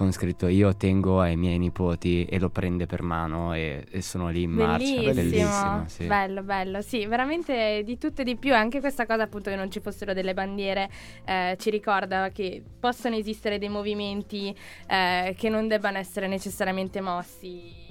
con 0.00 0.12
scritto 0.12 0.47
io 0.47 0.75
tengo 0.76 1.21
ai 1.21 1.37
miei 1.37 1.59
nipoti 1.59 2.25
e 2.25 2.38
lo 2.38 2.49
prende 2.49 2.87
per 2.87 3.02
mano 3.02 3.52
e, 3.52 3.85
e 3.90 4.00
sono 4.00 4.30
lì 4.30 4.45
in 4.45 4.52
marcia. 4.52 4.95
Bellissimo, 4.95 5.12
Bellissimo, 5.12 5.85
sì. 5.88 6.07
bello, 6.07 6.42
bello, 6.42 6.80
sì, 6.80 7.04
veramente 7.04 7.83
di 7.85 7.99
tutto 7.99 8.23
e 8.23 8.25
di 8.25 8.37
più. 8.37 8.54
Anche 8.54 8.80
questa 8.80 9.04
cosa, 9.04 9.25
appunto, 9.25 9.50
che 9.50 9.57
non 9.57 9.71
ci 9.71 9.80
fossero 9.80 10.14
delle 10.14 10.33
bandiere, 10.33 10.88
eh, 11.26 11.54
ci 11.61 11.69
ricorda 11.69 12.30
che 12.30 12.62
possono 12.80 13.14
esistere 13.14 13.59
dei 13.59 13.69
movimenti 13.69 14.57
eh, 14.87 15.35
che 15.37 15.50
non 15.50 15.69
debbano 15.69 15.99
essere 15.99 16.28
necessariamente 16.28 17.02
mossi 17.02 17.90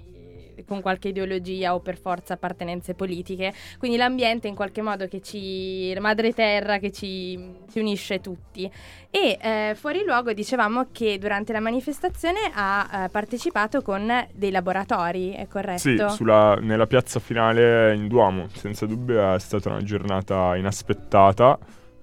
con 0.67 0.81
qualche 0.81 1.09
ideologia 1.09 1.73
o 1.73 1.79
per 1.79 1.97
forza 1.97 2.33
appartenenze 2.33 2.93
politiche. 2.93 3.53
Quindi 3.77 3.97
l'ambiente 3.97 4.47
in 4.47 4.55
qualche 4.55 4.81
modo 4.81 5.07
che 5.07 5.21
ci. 5.21 5.93
la 5.93 6.01
madre 6.01 6.33
terra 6.33 6.77
che 6.77 6.91
ci, 6.91 7.37
ci 7.71 7.79
unisce 7.79 8.19
tutti. 8.19 8.69
E 9.11 9.37
eh, 9.41 9.75
fuori 9.75 10.03
luogo 10.05 10.33
dicevamo 10.33 10.89
che 10.91 11.17
durante 11.17 11.51
la 11.51 11.59
manifestazione 11.59 12.51
ha 12.53 13.05
eh, 13.05 13.09
partecipato 13.09 13.81
con 13.81 14.07
dei 14.33 14.51
laboratori, 14.51 15.31
è 15.31 15.47
corretto? 15.47 15.79
Sì, 15.79 15.97
sulla- 16.09 16.55
nella 16.61 16.85
piazza 16.85 17.19
finale 17.19 17.95
in 17.95 18.07
Duomo, 18.07 18.47
senza 18.53 18.85
dubbio 18.85 19.33
è 19.33 19.39
stata 19.39 19.69
una 19.69 19.81
giornata 19.81 20.55
inaspettata, 20.55 21.57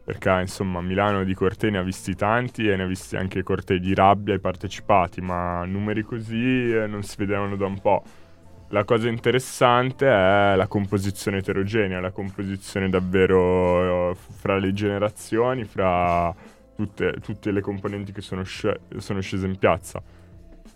perché 0.04 0.30
insomma 0.40 0.80
Milano 0.80 1.22
di 1.22 1.34
cortei 1.34 1.70
ne 1.70 1.78
ha 1.78 1.82
visti 1.82 2.14
tanti 2.14 2.68
e 2.68 2.76
ne 2.76 2.82
ha 2.82 2.86
visti 2.86 3.16
anche 3.16 3.42
cortei 3.42 3.78
di 3.78 3.94
rabbia 3.94 4.34
ai 4.34 4.40
partecipati, 4.40 5.20
ma 5.20 5.64
numeri 5.64 6.02
così 6.02 6.72
eh, 6.72 6.86
non 6.86 7.02
si 7.02 7.14
vedevano 7.18 7.56
da 7.56 7.66
un 7.66 7.78
po'. 7.80 8.02
La 8.70 8.82
cosa 8.84 9.08
interessante 9.08 10.06
è 10.06 10.56
la 10.56 10.66
composizione 10.66 11.38
eterogenea, 11.38 12.00
la 12.00 12.10
composizione 12.10 12.88
davvero 12.88 14.10
eh, 14.10 14.14
fra 14.16 14.58
le 14.58 14.72
generazioni, 14.72 15.62
fra 15.64 16.34
tutte, 16.74 17.14
tutte 17.22 17.52
le 17.52 17.60
componenti 17.60 18.10
che 18.10 18.20
sono, 18.20 18.42
sce- 18.42 18.80
sono 18.96 19.20
scese 19.20 19.46
in 19.46 19.56
piazza. 19.56 20.02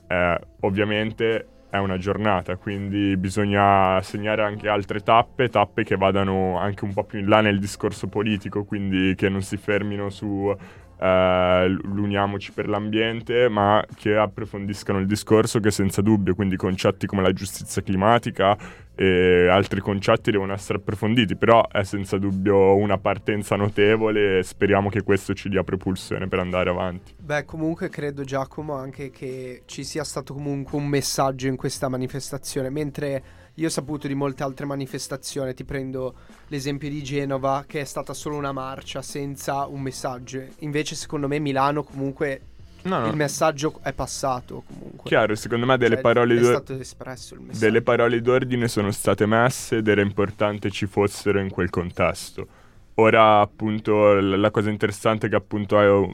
Eh, 0.06 0.40
ovviamente 0.60 1.46
è 1.68 1.78
una 1.78 1.98
giornata, 1.98 2.56
quindi 2.56 3.16
bisogna 3.16 4.00
segnare 4.02 4.42
anche 4.42 4.68
altre 4.68 5.00
tappe, 5.00 5.48
tappe 5.48 5.82
che 5.82 5.96
vadano 5.96 6.58
anche 6.58 6.84
un 6.84 6.92
po' 6.92 7.04
più 7.04 7.18
in 7.18 7.28
là 7.28 7.40
nel 7.40 7.58
discorso 7.58 8.06
politico, 8.06 8.64
quindi 8.64 9.14
che 9.16 9.28
non 9.28 9.42
si 9.42 9.56
fermino 9.56 10.10
su 10.10 10.54
eh, 11.00 11.68
l'uniamoci 11.82 12.52
per 12.52 12.68
l'ambiente, 12.68 13.48
ma 13.48 13.82
che 13.96 14.16
approfondiscano 14.16 14.98
il 14.98 15.06
discorso 15.06 15.58
che 15.58 15.70
senza 15.70 16.02
dubbio, 16.02 16.34
quindi 16.34 16.56
concetti 16.56 17.06
come 17.06 17.22
la 17.22 17.32
giustizia 17.32 17.82
climatica 17.82 18.56
e 18.94 19.48
altri 19.48 19.80
concetti 19.80 20.30
devono 20.30 20.52
essere 20.52 20.76
approfonditi, 20.76 21.34
però 21.36 21.66
è 21.68 21.84
senza 21.84 22.18
dubbio 22.18 22.76
una 22.76 22.98
partenza 22.98 23.56
notevole 23.56 24.38
e 24.38 24.42
speriamo 24.42 24.90
che 24.90 25.02
questo 25.02 25.32
ci 25.32 25.48
dia 25.48 25.64
propulsione 25.64 26.28
per 26.28 26.38
andare 26.38 26.68
avanti. 26.68 27.14
Beh, 27.16 27.46
comunque 27.46 27.88
credo 27.88 28.24
Giacomo 28.24 28.74
anche 28.74 29.10
che 29.10 29.62
ci 29.64 29.84
sia 29.84 30.04
stato 30.04 30.34
comunque 30.34 30.76
un 30.76 30.86
messaggio 30.86 31.46
in 31.46 31.56
questa 31.56 31.88
manifestazione, 31.88 32.68
mentre 32.68 33.22
io 33.54 33.66
ho 33.66 33.70
saputo 33.70 34.06
di 34.06 34.14
molte 34.14 34.42
altre 34.42 34.66
manifestazioni, 34.66 35.54
ti 35.54 35.64
prendo 35.64 36.14
l'esempio 36.48 36.88
di 36.88 37.02
Genova 37.02 37.64
che 37.66 37.80
è 37.80 37.84
stata 37.84 38.14
solo 38.14 38.36
una 38.36 38.52
marcia 38.52 39.02
senza 39.02 39.66
un 39.66 39.80
messaggio. 39.80 40.42
Invece 40.60 40.94
secondo 40.94 41.28
me 41.28 41.38
Milano 41.38 41.82
comunque 41.82 42.42
No, 42.82 42.98
no. 43.00 43.08
il 43.08 43.16
messaggio 43.16 43.78
è 43.82 43.92
passato 43.92 44.62
comunque. 44.66 45.10
Chiaro, 45.10 45.34
secondo 45.34 45.66
me 45.66 45.76
delle 45.76 45.96
Cioè, 45.96 46.02
parole 46.02 46.36
è 46.36 46.40
d'or- 46.40 46.54
stato 46.64 46.74
espresso 46.80 47.34
il 47.34 47.40
messaggio. 47.40 47.58
delle 47.58 47.82
parole 47.82 48.20
d'ordine 48.22 48.68
sono 48.68 48.90
state 48.90 49.26
messe 49.26 49.76
ed 49.78 49.88
era 49.88 50.00
importante 50.00 50.70
ci 50.70 50.86
fossero 50.86 51.40
in 51.40 51.50
quel 51.50 51.68
contesto. 51.70 52.46
Ora, 52.94 53.40
appunto, 53.40 54.14
la 54.14 54.50
cosa 54.50 54.70
interessante 54.70 55.28
che 55.28 55.36
appunto 55.36 55.78
è 55.80 55.88
mm, 55.90 56.10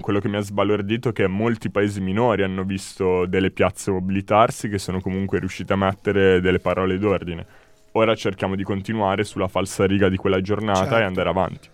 quello 0.00 0.20
che 0.20 0.28
mi 0.28 0.36
ha 0.36 0.40
sbalordito 0.40 1.08
è 1.10 1.12
che 1.12 1.26
molti 1.26 1.70
paesi 1.70 2.00
minori 2.00 2.42
hanno 2.42 2.64
visto 2.64 3.26
delle 3.26 3.50
piazze 3.50 3.90
mobilitarsi 3.90 4.68
che 4.68 4.78
sono 4.78 5.00
comunque 5.00 5.38
riusciti 5.38 5.72
a 5.72 5.76
mettere 5.76 6.40
delle 6.40 6.58
parole 6.58 6.98
d'ordine. 6.98 7.46
Ora 7.92 8.14
cerchiamo 8.14 8.54
di 8.54 8.62
continuare 8.64 9.24
sulla 9.24 9.48
falsa 9.48 9.86
riga 9.86 10.08
di 10.08 10.16
quella 10.16 10.40
giornata 10.40 10.80
Certo. 10.80 10.96
e 10.96 11.02
andare 11.02 11.28
avanti. 11.28 11.68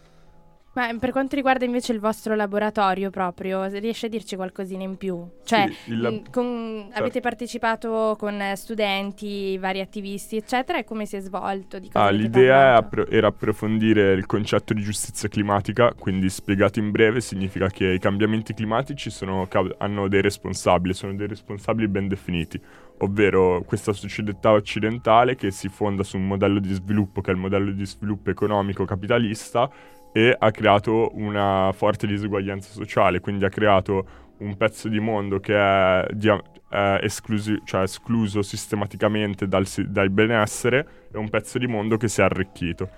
Ma 0.78 0.96
per 0.96 1.10
quanto 1.10 1.34
riguarda 1.34 1.64
invece 1.64 1.92
il 1.92 1.98
vostro 1.98 2.36
laboratorio 2.36 3.10
proprio, 3.10 3.68
se 3.68 3.80
riesci 3.80 4.06
a 4.06 4.08
dirci 4.08 4.36
qualcosina 4.36 4.84
in 4.84 4.96
più? 4.96 5.26
Cioè, 5.44 5.68
Sì, 5.68 5.96
lab- 5.96 6.14
mh, 6.14 6.30
con- 6.30 6.84
certo. 6.86 7.00
avete 7.00 7.18
partecipato 7.20 8.14
con 8.16 8.40
eh, 8.40 8.54
studenti, 8.54 9.58
vari 9.58 9.80
attivisti, 9.80 10.36
eccetera, 10.36 10.78
e 10.78 10.84
come 10.84 11.04
si 11.04 11.16
è 11.16 11.20
svolto? 11.20 11.80
Ah, 11.94 12.10
l'idea 12.10 12.76
appro- 12.76 13.08
era 13.08 13.26
approfondire 13.26 14.12
il 14.12 14.26
concetto 14.26 14.72
di 14.72 14.80
giustizia 14.82 15.28
climatica, 15.28 15.92
quindi 15.98 16.30
spiegato 16.30 16.78
in 16.78 16.92
breve 16.92 17.20
significa 17.22 17.66
che 17.66 17.94
i 17.94 17.98
cambiamenti 17.98 18.54
climatici 18.54 19.10
sono 19.10 19.48
hanno 19.78 20.06
dei 20.06 20.22
responsabili, 20.22 20.94
sono 20.94 21.12
dei 21.16 21.26
responsabili 21.26 21.88
ben 21.88 22.06
definiti, 22.06 22.60
ovvero 22.98 23.62
questa 23.66 23.92
società 23.92 24.52
occidentale 24.52 25.34
che 25.34 25.50
si 25.50 25.68
fonda 25.68 26.04
su 26.04 26.18
un 26.18 26.26
modello 26.28 26.60
di 26.60 26.72
sviluppo 26.72 27.20
che 27.20 27.32
è 27.32 27.34
il 27.34 27.40
modello 27.40 27.72
di 27.72 27.84
sviluppo 27.84 28.30
economico 28.30 28.84
capitalista 28.84 29.68
e 30.12 30.34
ha 30.38 30.50
creato 30.50 31.10
una 31.14 31.70
forte 31.74 32.06
diseguaglianza 32.06 32.70
sociale, 32.72 33.20
quindi 33.20 33.44
ha 33.44 33.48
creato 33.48 34.26
un 34.38 34.56
pezzo 34.56 34.88
di 34.88 35.00
mondo 35.00 35.40
che 35.40 35.54
è, 35.54 36.06
dia- 36.12 36.40
è 36.68 37.00
esclusi- 37.02 37.60
cioè 37.64 37.82
escluso 37.82 38.42
sistematicamente 38.42 39.48
dal, 39.48 39.66
dal 39.86 40.10
benessere 40.10 41.08
e 41.12 41.18
un 41.18 41.28
pezzo 41.28 41.58
di 41.58 41.66
mondo 41.66 41.96
che 41.96 42.08
si 42.08 42.20
è 42.20 42.24
arricchito. 42.24 42.88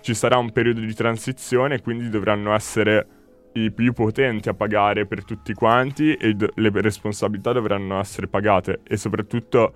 Ci 0.00 0.14
sarà 0.14 0.38
un 0.38 0.52
periodo 0.52 0.80
di 0.80 0.94
transizione, 0.94 1.80
quindi 1.80 2.08
dovranno 2.08 2.52
essere 2.54 3.06
i 3.54 3.70
più 3.72 3.92
potenti 3.92 4.48
a 4.48 4.54
pagare 4.54 5.06
per 5.06 5.24
tutti 5.24 5.52
quanti 5.52 6.14
e 6.14 6.34
d- 6.34 6.50
le 6.54 6.70
responsabilità 6.74 7.52
dovranno 7.52 7.98
essere 7.98 8.28
pagate 8.28 8.80
e 8.86 8.96
soprattutto 8.96 9.74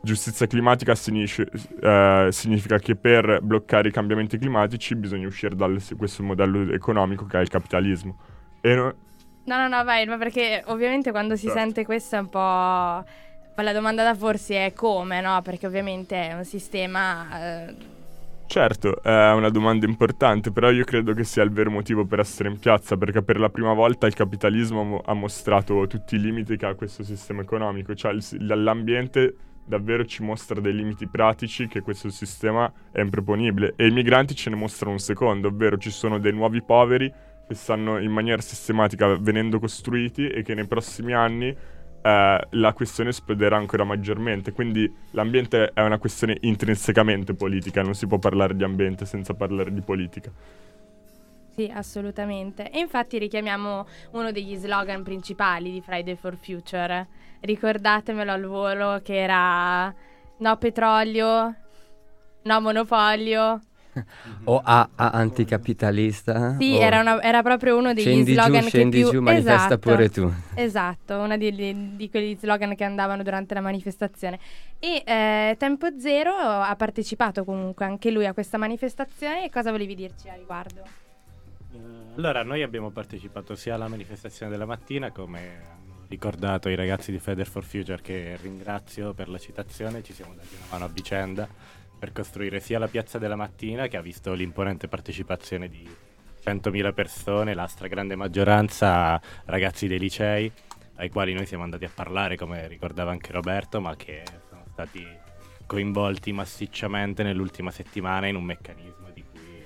giustizia 0.00 0.46
climatica 0.46 0.94
significa, 0.94 1.50
eh, 2.26 2.28
significa 2.32 2.78
che 2.78 2.96
per 2.96 3.40
bloccare 3.42 3.88
i 3.88 3.92
cambiamenti 3.92 4.38
climatici 4.38 4.94
bisogna 4.96 5.26
uscire 5.26 5.54
da 5.56 5.68
questo 5.96 6.22
modello 6.22 6.72
economico 6.72 7.26
che 7.26 7.38
è 7.38 7.40
il 7.40 7.48
capitalismo. 7.48 8.16
E 8.60 8.74
no- 8.74 8.94
No, 9.44 9.56
no, 9.58 9.68
no, 9.68 9.84
vai, 9.84 10.06
ma 10.06 10.16
perché 10.18 10.62
ovviamente 10.66 11.12
quando 11.12 11.36
si 11.36 11.46
Certo. 11.46 11.58
sente 11.58 11.84
questo 11.84 12.16
è 12.16 12.18
un 12.18 12.28
po'... 12.28 13.04
La 13.58 13.72
domanda 13.72 14.02
da 14.02 14.14
porsi 14.14 14.52
è 14.54 14.72
come, 14.74 15.20
no? 15.20 15.40
Perché 15.42 15.66
ovviamente 15.66 16.28
è 16.28 16.34
un 16.34 16.44
sistema... 16.44 17.26
eh, 17.68 17.74
Certo, 18.48 19.02
è 19.02 19.32
una 19.32 19.48
domanda 19.50 19.86
importante, 19.86 20.52
però 20.52 20.70
io 20.70 20.84
credo 20.84 21.12
che 21.14 21.24
sia 21.24 21.42
il 21.42 21.50
vero 21.50 21.68
motivo 21.70 22.04
per 22.06 22.20
essere 22.20 22.48
in 22.48 22.58
piazza, 22.60 22.96
perché 22.96 23.20
per 23.22 23.40
la 23.40 23.48
prima 23.50 23.72
volta 23.72 24.06
il 24.06 24.14
capitalismo 24.14 24.80
ha 24.80 24.84
mo- 24.84 25.02
ha 25.04 25.14
mostrato 25.14 25.86
tutti 25.88 26.14
i 26.14 26.20
limiti 26.20 26.56
che 26.56 26.64
ha 26.66 26.74
questo 26.74 27.02
sistema 27.02 27.42
economico, 27.42 27.94
cioè 27.96 28.14
l'ambiente 28.38 29.34
davvero 29.66 30.04
ci 30.04 30.22
mostra 30.22 30.60
dei 30.60 30.74
limiti 30.74 31.06
pratici 31.08 31.66
che 31.66 31.80
questo 31.80 32.08
sistema 32.08 32.72
è 32.92 33.00
improponibile 33.00 33.74
e 33.76 33.88
i 33.88 33.90
migranti 33.90 34.34
ce 34.34 34.50
ne 34.50 34.56
mostrano 34.56 34.92
un 34.92 34.98
secondo, 34.98 35.48
ovvero 35.48 35.76
ci 35.76 35.90
sono 35.90 36.18
dei 36.18 36.32
nuovi 36.32 36.62
poveri 36.62 37.12
che 37.46 37.54
stanno 37.54 37.98
in 37.98 38.10
maniera 38.10 38.40
sistematica 38.40 39.16
venendo 39.16 39.58
costruiti 39.58 40.28
e 40.28 40.42
che 40.42 40.54
nei 40.54 40.66
prossimi 40.66 41.12
anni 41.12 41.48
eh, 41.48 42.46
la 42.50 42.72
questione 42.72 43.10
esploderà 43.10 43.56
ancora 43.56 43.84
maggiormente. 43.84 44.52
Quindi 44.52 44.92
l'ambiente 45.10 45.72
è 45.72 45.82
una 45.82 45.98
questione 45.98 46.38
intrinsecamente 46.42 47.34
politica, 47.34 47.82
non 47.82 47.94
si 47.94 48.06
può 48.06 48.18
parlare 48.18 48.54
di 48.54 48.64
ambiente 48.64 49.04
senza 49.04 49.34
parlare 49.34 49.72
di 49.72 49.80
politica. 49.80 50.30
Sì, 51.56 51.72
assolutamente. 51.74 52.70
E 52.70 52.78
infatti 52.78 53.16
richiamiamo 53.16 53.86
uno 54.12 54.30
degli 54.30 54.56
slogan 54.56 55.02
principali 55.02 55.72
di 55.72 55.80
Friday 55.80 56.14
for 56.14 56.36
Future. 56.36 57.08
Ricordatemelo 57.46 58.32
al 58.32 58.44
volo 58.44 59.00
che 59.02 59.16
era 59.16 59.94
no 60.38 60.56
petrolio, 60.58 61.54
no 62.42 62.60
monopolio. 62.60 63.60
O 64.44 64.60
A, 64.62 64.90
A 64.94 65.10
anticapitalista. 65.12 66.56
Sì, 66.58 66.74
o 66.74 66.80
era, 66.82 67.00
una- 67.00 67.22
era 67.22 67.42
proprio 67.42 67.78
uno 67.78 67.94
degli 67.94 68.04
Scendi 68.04 68.32
slogan 68.34 68.60
giù, 68.60 68.68
scendi 68.68 68.96
che 68.98 69.02
più... 69.04 69.12
giù, 69.12 69.22
manifesta 69.22 69.56
Esatto. 69.66 69.78
pure 69.78 70.10
tu. 70.10 70.30
Esatto, 70.54 71.16
uno 71.18 71.36
di, 71.38 71.54
di- 71.54 71.96
di 71.96 72.10
quegli 72.10 72.36
slogan 72.38 72.74
che 72.74 72.84
andavano 72.84 73.22
durante 73.22 73.54
la 73.54 73.62
manifestazione. 73.62 74.38
E 74.78 75.02
eh, 75.06 75.56
Tempo 75.58 75.98
Zero 75.98 76.34
ha 76.34 76.74
partecipato 76.76 77.44
comunque 77.44 77.86
anche 77.86 78.10
lui 78.10 78.26
a 78.26 78.34
questa 78.34 78.58
manifestazione. 78.58 79.44
E 79.46 79.50
cosa 79.50 79.70
volevi 79.70 79.94
dirci 79.94 80.28
a 80.28 80.34
riguardo? 80.34 80.82
Eh, 81.72 81.78
Allora, 82.16 82.42
noi 82.42 82.62
abbiamo 82.62 82.90
partecipato 82.90 83.54
sia 83.54 83.76
alla 83.76 83.88
manifestazione 83.88 84.50
della 84.52 84.66
mattina, 84.66 85.10
come 85.10 85.84
ricordato 86.08 86.68
i 86.68 86.74
ragazzi 86.74 87.10
di 87.10 87.18
Feder 87.18 87.46
for 87.46 87.64
Future, 87.64 88.00
che 88.00 88.38
ringrazio 88.40 89.12
per 89.12 89.28
la 89.28 89.38
citazione, 89.38 90.02
ci 90.02 90.12
siamo 90.12 90.34
dati 90.34 90.54
una 90.54 90.66
mano 90.70 90.84
a 90.84 90.88
vicenda 90.88 91.48
per 91.98 92.12
costruire 92.12 92.60
sia 92.60 92.78
la 92.78 92.88
piazza 92.88 93.18
della 93.18 93.36
mattina, 93.36 93.86
che 93.88 93.96
ha 93.96 94.02
visto 94.02 94.32
l'imponente 94.34 94.86
partecipazione 94.86 95.68
di 95.68 95.88
100.000 96.44 96.92
persone, 96.92 97.54
la 97.54 97.66
stragrande 97.66 98.14
maggioranza 98.14 99.20
ragazzi 99.46 99.88
dei 99.88 99.98
licei, 99.98 100.50
ai 100.96 101.10
quali 101.10 101.32
noi 101.32 101.46
siamo 101.46 101.64
andati 101.64 101.84
a 101.84 101.90
parlare, 101.92 102.36
come 102.36 102.68
ricordava 102.68 103.10
anche 103.10 103.32
Roberto, 103.32 103.80
ma 103.80 103.96
che 103.96 104.22
sono 104.48 104.64
stati 104.72 105.04
coinvolti 105.66 106.32
massicciamente 106.32 107.22
nell'ultima 107.22 107.70
settimana 107.70 108.28
in 108.28 108.36
un 108.36 108.44
meccanismo 108.44 109.10
di 109.12 109.24
cui 109.28 109.64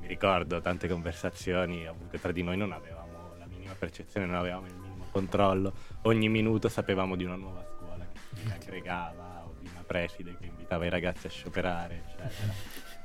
mi 0.00 0.06
ricordo 0.06 0.60
tante 0.60 0.88
conversazioni 0.88 1.88
tra 2.20 2.32
di 2.32 2.42
noi, 2.42 2.56
non 2.56 2.72
avevamo 2.72 3.34
la 3.38 3.46
minima 3.46 3.74
percezione, 3.78 4.26
non 4.26 4.34
avevamo 4.34 4.66
il 4.66 4.85
controllo. 5.16 5.72
Ogni 6.02 6.28
minuto 6.28 6.68
sapevamo 6.68 7.16
di 7.16 7.24
una 7.24 7.36
nuova 7.36 7.64
scuola 7.64 8.06
che 8.12 8.18
si 8.34 8.52
aggregava 8.52 9.44
o 9.46 9.54
di 9.58 9.68
una 9.72 9.82
preside 9.86 10.36
che 10.38 10.46
invitava 10.46 10.84
i 10.84 10.90
ragazzi 10.90 11.26
a 11.26 11.30
scioperare, 11.30 12.02
eccetera. 12.06 12.52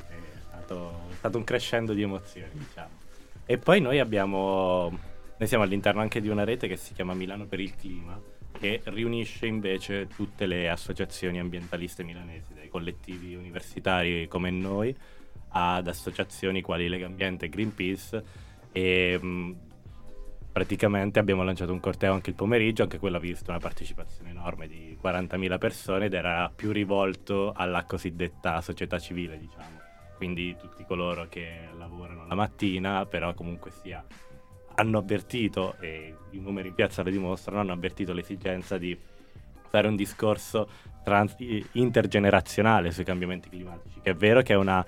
È 0.08 0.40
stato, 0.40 1.06
è 1.10 1.14
stato 1.16 1.38
un 1.38 1.44
crescendo 1.46 1.94
di 1.94 2.02
emozioni, 2.02 2.52
diciamo. 2.52 3.00
E 3.46 3.58
poi 3.58 3.80
noi 3.80 4.00
abbiamo, 4.00 4.90
noi 5.38 5.48
siamo 5.48 5.64
all'interno 5.64 6.02
anche 6.02 6.20
di 6.20 6.28
una 6.28 6.44
rete 6.44 6.68
che 6.68 6.76
si 6.76 6.94
chiama 6.94 7.14
Milano 7.14 7.46
per 7.46 7.60
il 7.60 7.76
Clima, 7.76 8.20
che 8.52 8.82
riunisce 8.86 9.48
invece 9.48 10.08
tutte 10.08 10.46
le 10.46 10.70
associazioni 10.70 11.40
ambientaliste 11.40 12.04
milanesi, 12.04 12.54
dai 12.54 12.68
collettivi 12.68 13.36
universitari 13.36 14.28
come 14.28 14.52
noi 14.52 14.96
ad 15.54 15.88
associazioni 15.88 16.62
quali 16.62 16.88
Lega 16.88 17.08
Ambiente 17.08 17.46
e 17.46 17.50
Greenpeace 17.50 18.24
e 18.72 19.18
mh, 19.22 19.56
praticamente 20.52 21.20
abbiamo 21.20 21.44
lanciato 21.44 21.72
un 21.72 21.80
corteo 21.80 22.14
anche 22.14 22.30
il 22.32 22.36
pomeriggio, 22.36 22.84
anche 22.84 23.00
quello 23.00 23.18
ha 23.18 23.22
visto 23.22 23.50
una 23.52 23.60
partecipazione 23.60 24.32
enorme 24.32 24.68
di 24.68 24.98
40.000 25.02 25.58
persone 25.58 26.06
ed 26.06 26.14
era 26.14 26.52
più 26.54 26.72
rivolto 26.72 27.54
alla 27.56 27.86
cosiddetta 27.86 28.60
società 28.62 29.00
civile, 29.00 29.40
diciamo. 29.40 29.80
Quindi 30.18 30.56
tutti 30.60 30.84
coloro 30.86 31.28
che 31.28 31.70
lavorano 31.78 32.28
la 32.28 32.36
mattina, 32.36 33.06
però 33.06 33.34
comunque 33.34 33.72
sia 33.72 34.04
hanno 34.76 35.00
avvertito, 35.00 35.76
e 35.80 36.16
i 36.32 36.40
numeri 36.40 36.70
in 36.70 36.76
piazza 36.76 37.04
lo 37.04 37.10
dimostrano, 37.10 37.60
hanno 37.60 37.74
avvertito 37.74 38.14
l'esigenza 38.14 38.78
di 38.78 38.98
fare 39.68 39.88
un 39.88 39.96
discorso 39.96 40.68
trans- 41.04 41.36
intergenerazionale 41.74 42.92
sui 42.92 43.04
cambiamenti 43.04 43.50
climatici, 43.50 44.00
che 44.02 44.12
è 44.12 44.16
vero 44.16 44.42
che 44.42 44.54
è 44.54 44.58
una 44.58 44.86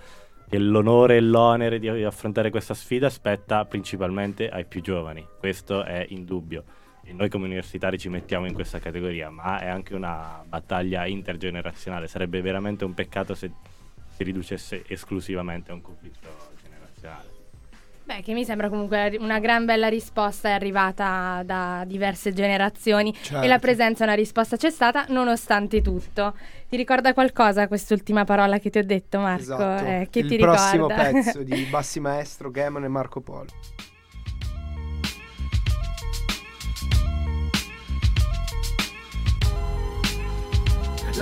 che 0.54 0.60
l'onore 0.60 1.16
e 1.16 1.20
l'onere 1.20 1.80
di 1.80 1.88
affrontare 1.88 2.52
questa 2.52 2.76
sfida 2.76 3.10
spetta 3.10 3.66
principalmente 3.66 4.50
ai 4.50 4.66
più 4.66 4.84
giovani, 4.84 5.26
questo 5.40 5.84
è 5.84 6.06
indubbio. 6.10 6.64
E 7.04 7.12
noi 7.12 7.28
come 7.28 7.46
universitari 7.46 7.98
ci 7.98 8.08
mettiamo 8.08 8.46
in 8.46 8.54
questa 8.54 8.78
categoria, 8.78 9.32
ma 9.32 9.60
è 9.60 9.68
anche 9.68 9.96
una 9.96 10.46
battaglia 10.48 11.08
intergenerazionale. 11.08 12.06
Sarebbe 12.08 12.40
veramente 12.42 12.86
un 12.86 12.94
peccato 12.94 13.34
se 13.34 13.52
si 14.10 14.24
riducesse 14.24 14.84
esclusivamente 14.86 15.72
a 15.72 15.74
un 15.74 15.82
conflitto. 15.82 16.53
Beh, 18.14 18.22
che 18.22 18.34
mi 18.34 18.46
sembra 18.46 18.70
comunque 18.70 19.16
una 19.20 19.40
gran 19.40 19.66
bella 19.66 19.88
risposta 19.88 20.50
è 20.50 20.52
arrivata 20.52 21.42
da 21.44 21.84
diverse 21.88 22.32
generazioni 22.32 23.12
Certo. 23.12 23.44
e 23.44 23.48
la 23.48 23.58
presenza 23.58 24.04
è 24.04 24.08
una 24.08 24.16
risposta 24.16 24.56
c'è 24.56 24.70
stata 24.70 25.06
nonostante 25.10 25.82
tutto. 25.82 26.36
Ti 26.70 26.78
ricorda 26.78 27.14
qualcosa 27.14 27.68
quest'ultima 27.68 28.24
parola 28.24 28.60
che 28.60 28.70
ti 28.70 28.78
ho 28.78 28.86
detto 28.86 29.18
Marco? 29.20 29.42
Esatto. 29.42 29.86
Eh, 29.86 30.08
che 30.12 30.20
il 30.20 30.28
ti 30.28 30.38
prossimo 30.38 30.88
ricorda? 30.88 31.12
pezzo 31.12 31.42
di 31.42 31.64
Bassi 31.72 32.00
Maestro, 32.00 32.52
Gamon 32.52 32.84
e 32.84 32.88
Marco 32.88 33.20
Polo. 33.20 33.48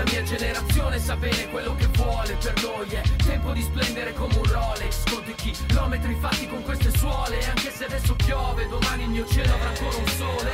La 0.04 0.10
mia 0.10 0.24
generazione 0.24 0.98
sa 0.98 1.16
bene 1.16 1.48
quello 1.52 1.76
che 1.76 1.86
vuole 1.94 2.36
per 2.42 2.60
noi 2.64 2.90
è 2.90 3.04
tempo 3.24 3.52
di 3.52 3.62
splendere 3.62 4.14
come 4.14 4.36
un 4.36 4.46
Rolex. 4.46 5.04
Conti 5.08 5.36
chilometri 5.36 6.18
fatti 6.20 6.48
con 6.48 6.64
queste 6.64 6.90
suole 6.98 7.40
E 7.40 7.46
Anche 7.46 7.70
se 7.70 7.86
adesso 7.86 8.16
piove 8.16 8.68
domani 8.68 9.04
il 9.04 9.10
mio 9.10 9.28
cielo 9.28 9.54
avrà 9.54 9.70
ancora 9.70 9.96
un 9.98 10.08
sole. 10.08 10.52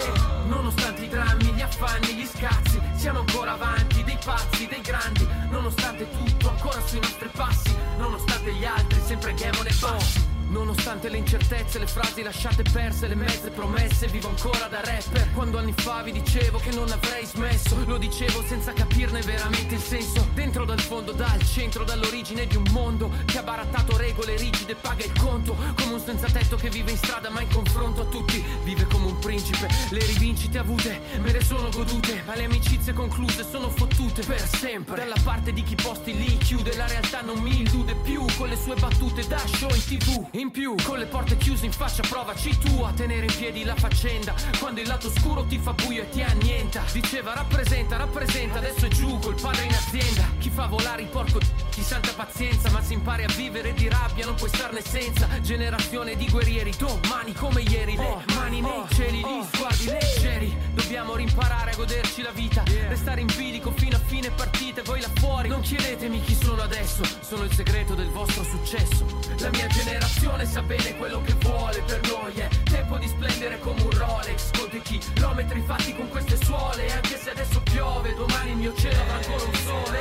Nonostante 0.47 1.05
i 1.05 1.07
drammi, 1.07 1.45
gli 1.53 1.61
affanni, 1.61 2.13
gli 2.15 2.25
scazzi 2.25 2.77
Siamo 2.95 3.19
ancora 3.19 3.53
avanti, 3.53 4.03
dei 4.03 4.17
pazzi, 4.21 4.67
dei 4.67 4.81
grandi. 4.81 5.25
Nonostante 5.49 6.09
tutto, 6.11 6.49
ancora 6.49 6.85
sui 6.85 6.99
nostri 6.99 7.29
passi 7.31 7.73
Nonostante 7.97 8.51
gli 8.53 8.65
altri, 8.65 8.99
sempre 9.05 9.33
gamone 9.33 9.71
bassi 9.79 10.36
Nonostante 10.49 11.09
le 11.09 11.17
incertezze, 11.17 11.77
le 11.77 11.87
frasi 11.87 12.23
lasciate 12.23 12.63
perse, 12.63 13.07
le 13.07 13.15
mezze 13.15 13.49
promesse, 13.49 14.07
vivo 14.07 14.29
ancora 14.29 14.67
da 14.67 14.81
rapper. 14.81 15.31
Quando 15.33 15.57
anni 15.57 15.73
fa 15.75 16.01
vi 16.03 16.11
dicevo 16.11 16.59
che 16.59 16.71
non 16.71 16.89
avrei 16.91 17.25
smesso, 17.25 17.77
lo 17.85 17.97
dicevo 17.97 18.43
senza 18.43 18.73
capirne 18.73 19.21
veramente 19.21 19.75
il 19.75 19.81
senso. 19.81 20.27
Dentro 20.33 20.65
dal 20.65 20.79
fondo, 20.79 21.11
dal 21.11 21.41
centro, 21.43 21.83
dall'origine 21.83 22.47
di 22.47 22.55
un 22.55 22.65
mondo 22.71 23.11
che 23.25 23.39
ha 23.39 23.43
barattato 23.43 23.97
regole 23.97 24.37
rigide, 24.37 24.75
paga 24.75 25.03
il 25.03 25.19
conto. 25.19 25.55
Come 25.75 25.93
un 25.93 25.99
senza 25.99 26.27
tetto 26.27 26.55
che 26.55 26.69
vive 26.69 26.91
in 26.91 26.97
strada, 26.97 27.29
ma 27.29 27.41
in 27.41 27.49
confronto 27.49 28.01
a 28.01 28.05
tutti 28.05 28.43
vive 28.63 28.85
come 28.87 29.07
un 29.07 29.19
principe. 29.19 29.67
Le 29.89 30.05
rivincite 30.05 30.57
avute, 30.59 31.01
me 31.19 31.31
le 31.31 31.43
sono 31.43 31.69
godute, 31.69 32.23
ma 32.25 32.35
le 32.35 32.45
amicizie 32.45 32.93
concluse 32.93 33.45
sono 33.49 33.69
fottute 33.69 34.23
per 34.23 34.47
sempre. 34.47 34.97
Dalla 34.97 35.19
parte 35.23 35.51
di 35.51 35.63
chi 35.63 35.75
posti 35.75 36.15
lì 36.15 36.37
chiude, 36.37 36.75
la 36.75 36.87
realtà 36.87 37.21
non 37.21 37.39
mi 37.39 37.61
illude 37.61 37.95
più 37.95 38.25
con 38.37 38.47
le 38.47 38.55
sue 38.55 38.75
battute 38.75 39.27
da 39.27 39.39
show 39.39 39.69
in 39.73 39.83
tv. 39.83 40.27
In 40.31 40.51
più, 40.51 40.75
con 40.83 40.99
le 40.99 41.05
porte 41.05 41.35
chiuse 41.37 41.65
in 41.65 41.71
faccia, 41.71 42.03
provaci 42.03 42.57
tu 42.59 42.83
a 42.83 42.93
tenere 42.93 43.25
in 43.25 43.35
piedi 43.35 43.63
la 43.63 43.75
faccenda. 43.75 44.33
Quando 44.59 44.79
il 44.79 44.87
lato 44.87 45.09
scuro 45.09 45.43
ti 45.45 45.57
fa 45.57 45.73
buio 45.73 46.03
e 46.03 46.09
ti 46.09 46.21
annienta. 46.21 46.83
Diceva 46.91 47.33
rappresenta, 47.33 47.97
rappresenta, 47.97 48.59
adesso 48.59 48.85
è 48.85 48.89
giù 48.89 49.17
col 49.19 49.39
padre 49.41 49.65
in 49.65 49.73
azienda. 49.73 50.29
Chi 50.37 50.49
fa 50.49 50.67
volare 50.67 51.01
il 51.01 51.07
porco 51.07 51.39
chi 51.69 51.81
santa 51.81 52.11
pazienza, 52.13 52.69
ma 52.71 52.81
si 52.81 52.93
impari 52.93 53.23
a 53.23 53.27
vivere 53.35 53.73
di 53.73 53.89
rabbia, 53.89 54.25
non 54.25 54.35
puoi 54.35 54.49
starne 54.49 54.81
senza. 54.81 55.27
Generazione 55.41 56.15
di 56.15 56.29
guerrieri, 56.29 56.73
domani 56.77 57.33
come 57.33 57.61
ieri, 57.61 57.95
le 57.95 58.23
mani 58.35 58.61
nei 58.61 58.85
cieli, 58.93 59.19
gli 59.19 59.43
sguardi 59.51 59.85
leggeri. 59.85 60.57
Dobbiamo 60.73 61.15
rimparare 61.15 61.71
a 61.71 61.75
goderci 61.75 62.21
la 62.21 62.31
vita, 62.31 62.63
restare 62.87 63.21
in 63.21 63.27
bilico 63.35 63.71
fino 63.71 63.95
a 63.95 63.99
fine 63.99 64.29
partita, 64.31 64.81
voi 64.83 65.01
là 65.01 65.09
fuori. 65.15 65.49
Non 65.49 65.61
chiedetemi 65.61 66.21
chi 66.21 66.35
sono 66.35 66.61
adesso, 66.61 67.03
sono 67.21 67.43
il 67.43 67.53
segreto 67.53 67.93
del 67.93 68.09
vostro 68.09 68.36
successo. 68.43 69.05
La 69.39 69.49
mia 69.49 69.67
generazione 69.67 70.45
sa 70.45 70.61
bene 70.61 70.95
quello 70.97 71.21
che 71.21 71.33
vuole 71.41 71.81
per 71.81 72.01
noi, 72.07 72.33
è 72.35 72.47
tempo 72.63 72.97
di 72.97 73.07
splendere 73.07 73.59
come 73.59 73.81
un 73.81 73.91
Rolex. 73.91 74.51
Conti 74.57 74.81
chilometri 74.81 75.61
fatti 75.65 75.95
con 75.95 76.09
queste 76.09 76.37
suole, 76.43 76.91
anche 76.91 77.17
se 77.17 77.31
adesso 77.31 77.61
piove, 77.61 78.13
domani 78.15 78.51
il 78.51 78.57
mio 78.57 78.73
cielo 78.75 79.01
avrà 79.01 79.15
ancora 79.15 79.43
un 79.43 79.53
sole. 79.53 79.99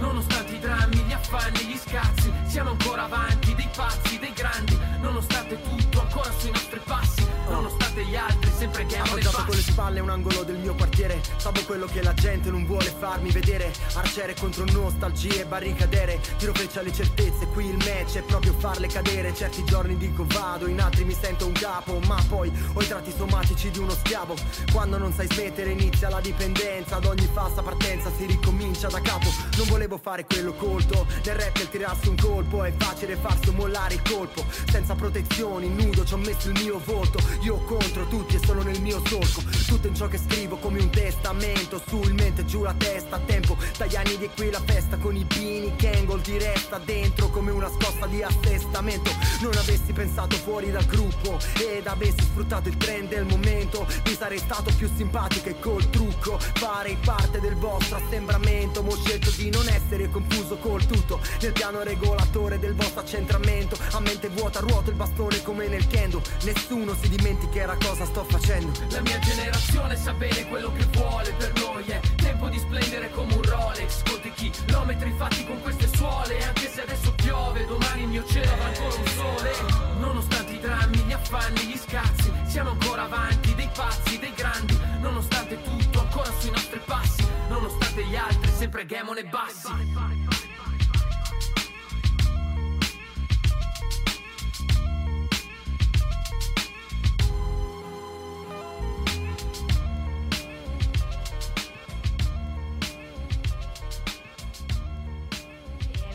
Nonostante 0.00 0.54
i 0.54 0.58
drammi, 0.58 0.96
gli 0.96 1.12
affanni, 1.12 1.58
gli 1.64 1.76
scazzi, 1.76 2.32
siamo 2.46 2.70
ancora 2.70 3.04
avanti, 3.04 3.54
dei 3.54 3.68
pazzi, 3.74 4.18
dei 4.18 4.32
grandi. 4.32 4.78
Nonostante 5.00 5.60
tutto, 5.62 6.00
ancora 6.00 6.30
sui 6.38 6.50
nostri 6.50 6.80
passi, 6.84 7.17
nonostante 7.50 8.04
gli 8.04 8.16
altri, 8.16 8.50
sempre 8.56 8.86
che 8.86 8.96
le 8.96 9.02
Appoggiato 9.02 9.44
con 9.44 9.54
le 9.54 9.62
spalle 9.62 10.00
un 10.00 10.10
angolo 10.10 10.42
del 10.42 10.56
mio 10.56 10.74
quartiere. 10.74 11.20
Sabo 11.36 11.62
quello 11.64 11.86
che 11.86 12.02
la 12.02 12.14
gente 12.14 12.50
non 12.50 12.66
vuole 12.66 12.92
farmi 12.98 13.30
vedere. 13.30 13.72
Arciere 13.94 14.34
contro 14.34 14.64
nostalgie 14.64 15.40
e 15.40 15.44
barricadere 15.44 16.20
Tiro 16.36 16.52
freccia 16.54 16.80
alle 16.80 16.92
certezze, 16.92 17.46
qui 17.48 17.66
il 17.66 17.76
match 17.76 18.16
è 18.16 18.22
proprio 18.22 18.54
farle 18.58 18.86
cadere. 18.88 19.34
Certi 19.34 19.64
giorni 19.64 19.96
dico 19.96 20.24
vado, 20.28 20.68
in 20.68 20.80
altri 20.80 21.04
mi 21.04 21.16
sento 21.18 21.46
un 21.46 21.52
capo. 21.52 21.98
Ma 22.06 22.22
poi 22.28 22.52
ho 22.72 22.80
i 22.80 22.86
tratti 22.86 23.12
somatici 23.16 23.70
di 23.70 23.78
uno 23.78 23.90
schiavo. 23.90 24.34
Quando 24.72 24.98
non 24.98 25.12
sai 25.12 25.26
smettere 25.26 25.70
inizia 25.70 26.08
la 26.08 26.20
dipendenza. 26.20 26.96
Ad 26.96 27.04
ogni 27.04 27.28
falsa 27.32 27.62
partenza 27.62 28.10
si 28.16 28.26
ricomincia 28.26 28.88
da 28.88 29.00
capo. 29.00 29.30
Non 29.56 29.66
volevo 29.68 29.98
fare 29.98 30.24
quello 30.24 30.52
colto. 30.54 31.06
Nel 31.24 31.34
rap 31.34 31.56
nel 31.56 31.68
tirarsi 31.70 32.08
un 32.08 32.16
colpo. 32.16 32.64
È 32.64 32.72
facile 32.76 33.16
farsi 33.16 33.50
mollare 33.50 33.94
il 33.94 34.02
colpo. 34.08 34.44
Senza 34.70 34.94
protezioni, 34.94 35.68
nudo 35.68 36.04
ci 36.04 36.14
ho 36.14 36.18
messo 36.18 36.48
il 36.48 36.60
mio 36.60 36.80
volto 36.84 37.18
Io 37.42 37.56
contro 37.64 38.04
tutti 38.08 38.34
e 38.34 38.40
solo 38.44 38.62
nel 38.62 38.80
mio 38.80 39.00
solco. 39.06 39.42
Tutto 39.66 39.86
in 39.86 39.94
ciò 39.94 40.08
che 40.08 40.18
scrivo 40.18 40.56
come 40.56 40.80
un 40.80 40.90
testamento. 40.90 41.80
Sul 41.86 42.12
mente 42.12 42.44
giù 42.44 42.62
la 42.62 42.74
testa 42.74 43.16
a 43.16 43.20
tempo. 43.20 43.56
Dagli 43.76 43.94
anni 43.94 44.16
di 44.18 44.28
qui 44.34 44.50
la 44.50 44.60
festa 44.64 44.96
con 44.96 45.14
i 45.14 45.24
bini 45.24 45.74
Kangol 45.76 46.20
ti 46.20 46.36
resta 46.36 46.78
dentro 46.78 47.28
come 47.28 47.52
una 47.52 47.68
scossa 47.68 48.06
di 48.06 48.22
assestamento. 48.22 49.10
Non 49.40 49.54
avessi 49.56 49.92
pensato 49.92 50.36
fuori 50.36 50.70
dal 50.72 50.84
gruppo 50.86 51.38
Ed 51.58 51.86
avessi 51.86 52.22
sfruttato 52.22 52.68
il 52.68 52.76
trend 52.76 53.08
del 53.08 53.24
momento 53.24 53.86
Mi 54.04 54.14
sarei 54.14 54.38
stato 54.38 54.72
più 54.76 54.90
simpatico 54.96 55.48
e 55.48 55.60
col 55.60 55.88
trucco. 55.90 56.38
Farei 56.38 56.96
parte 57.04 57.40
del 57.40 57.54
vostro 57.54 57.96
assembramento. 58.04 58.82
Ma 58.82 58.90
ho 58.90 58.96
scelto 58.96 59.30
di 59.36 59.50
non 59.50 59.68
essere 59.68 60.08
confuso 60.10 60.56
col 60.56 60.84
tutto. 60.86 61.20
Nel 61.40 61.52
piano 61.52 61.82
regolatore 61.82 62.58
del 62.58 62.74
vostro 62.74 63.00
accentramento. 63.00 63.78
A 63.92 64.00
mente 64.00 64.28
vuota 64.28 64.58
ruoto 64.58 64.90
il 64.90 64.96
bastone 64.96 65.40
come 65.42 65.68
nel 65.68 65.86
kendo. 65.86 66.20
Nessuno 66.42 66.96
si 67.00 67.08
dimenticherà 67.28 67.76
cosa 67.76 68.06
sto 68.06 68.24
facendo. 68.24 68.72
La 68.90 69.02
mia 69.02 69.18
generazione 69.18 69.96
sa 69.96 70.12
bene 70.14 70.48
quello 70.48 70.72
che 70.72 70.84
vuole 70.92 71.30
per 71.32 71.52
noi 71.60 71.84
È 71.84 72.00
tempo 72.16 72.48
di 72.48 72.58
splendere 72.58 73.10
come 73.10 73.34
un 73.34 73.42
Rolex. 73.42 74.02
Conti 74.08 74.32
chilometri 74.32 75.12
fatti 75.16 75.44
con 75.44 75.60
queste 75.60 75.88
suole 75.94 76.42
Anche 76.42 76.68
se 76.70 76.82
adesso 76.82 77.12
piove, 77.14 77.66
domani 77.66 78.02
il 78.02 78.08
mio 78.08 78.24
cielo 78.26 78.50
avrà 78.50 78.66
ancora 78.66 78.94
un 78.94 79.06
sole. 79.06 79.52
Nonostante 79.98 80.52
i 80.52 80.60
drammi, 80.60 80.96
gli 80.96 81.12
affanni, 81.12 81.60
gli 81.60 81.76
scazzi 81.76 82.32
Siamo 82.46 82.70
ancora 82.70 83.02
avanti, 83.02 83.54
dei 83.54 83.68
pazzi, 83.74 84.18
dei 84.18 84.32
grandi. 84.34 84.78
Nonostante 85.00 85.60
tutto, 85.62 86.00
ancora 86.00 86.30
sui 86.38 86.50
nostri 86.50 86.80
passi. 86.84 87.26
Nonostante 87.48 88.04
gli 88.06 88.16
altri, 88.16 88.50
sempre 88.56 88.86
gamone 88.86 89.24
bassi 89.24 90.27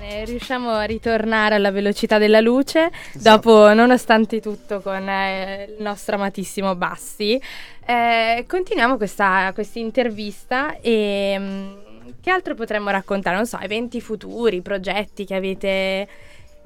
Bene, 0.04 0.26
riusciamo 0.26 0.72
a 0.72 0.84
ritornare 0.84 1.56
alla 1.56 1.72
velocità 1.72 2.18
della 2.18 2.42
luce 2.42 2.92
dopo, 3.14 3.74
nonostante 3.74 4.42
tutto, 4.42 4.82
con 4.82 5.08
eh, 5.08 5.70
il 5.78 5.82
nostro 5.82 6.16
amatissimo 6.16 6.76
Bassi. 6.76 7.42
Eh, 7.86 8.44
continuiamo 8.46 8.98
questa 8.98 9.54
intervista 9.76 10.78
e 10.82 11.36
mm, 11.40 11.74
che 12.20 12.30
altro 12.30 12.54
potremmo 12.54 12.90
raccontare? 12.90 13.38
Non 13.38 13.46
so, 13.46 13.58
eventi 13.60 14.02
futuri, 14.02 14.62
progetti 14.62 15.24
che 15.24 15.36
avete, 15.36 16.08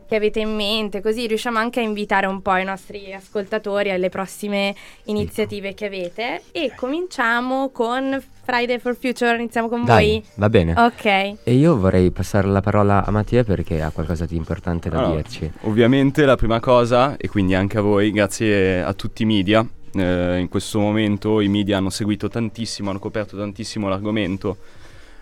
che 0.07 0.15
avete 0.15 0.39
in 0.39 0.55
mente, 0.55 0.99
così 1.01 1.27
riusciamo 1.27 1.59
anche 1.59 1.79
a 1.79 1.83
invitare 1.83 2.25
un 2.25 2.41
po' 2.41 2.55
i 2.55 2.63
nostri 2.63 3.13
ascoltatori 3.13 3.91
alle 3.91 4.09
prossime 4.09 4.73
iniziative 5.05 5.75
che 5.75 5.85
avete. 5.85 6.41
E 6.51 6.73
cominciamo 6.75 7.69
con 7.69 8.19
Friday 8.47 8.79
for 8.79 8.95
Future, 8.95 9.35
iniziamo 9.35 9.67
con 9.67 9.83
Dai, 9.83 10.07
voi. 10.07 10.23
va 10.35 10.49
bene. 10.49 10.73
Ok. 10.77 11.05
E 11.05 11.53
io 11.53 11.77
vorrei 11.77 12.11
passare 12.11 12.47
la 12.47 12.61
parola 12.61 13.03
a 13.03 13.11
Mattia 13.11 13.43
perché 13.43 13.81
ha 13.81 13.91
qualcosa 13.91 14.25
di 14.25 14.37
importante 14.37 14.87
da 14.87 14.99
Allora, 14.99 15.15
dirci. 15.15 15.51
Ovviamente 15.63 16.23
la 16.23 16.37
prima 16.37 16.61
cosa, 16.61 17.17
e 17.17 17.27
quindi 17.27 17.55
anche 17.55 17.77
a 17.77 17.81
voi, 17.81 18.09
grazie 18.09 18.81
a 18.81 18.93
tutti 18.93 19.23
i 19.23 19.25
media, 19.25 19.67
eh, 19.93 20.37
in 20.37 20.47
questo 20.47 20.79
momento 20.79 21.41
i 21.41 21.49
media 21.49 21.75
hanno 21.75 21.89
seguito 21.89 22.29
tantissimo, 22.29 22.89
hanno 22.89 22.99
coperto 22.99 23.35
tantissimo 23.35 23.89
l'argomento, 23.89 24.55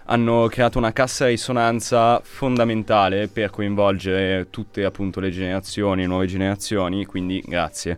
hanno 0.05 0.45
creato 0.47 0.77
una 0.77 0.93
cassa 0.93 1.25
risonanza 1.25 2.21
fondamentale 2.23 3.27
per 3.27 3.49
coinvolgere 3.49 4.51
tutte 4.51 4.85
appunto 4.85 5.19
le 5.19 5.31
generazioni, 5.31 6.05
nuove 6.05 6.27
generazioni, 6.27 7.05
quindi 7.05 7.41
grazie. 7.43 7.97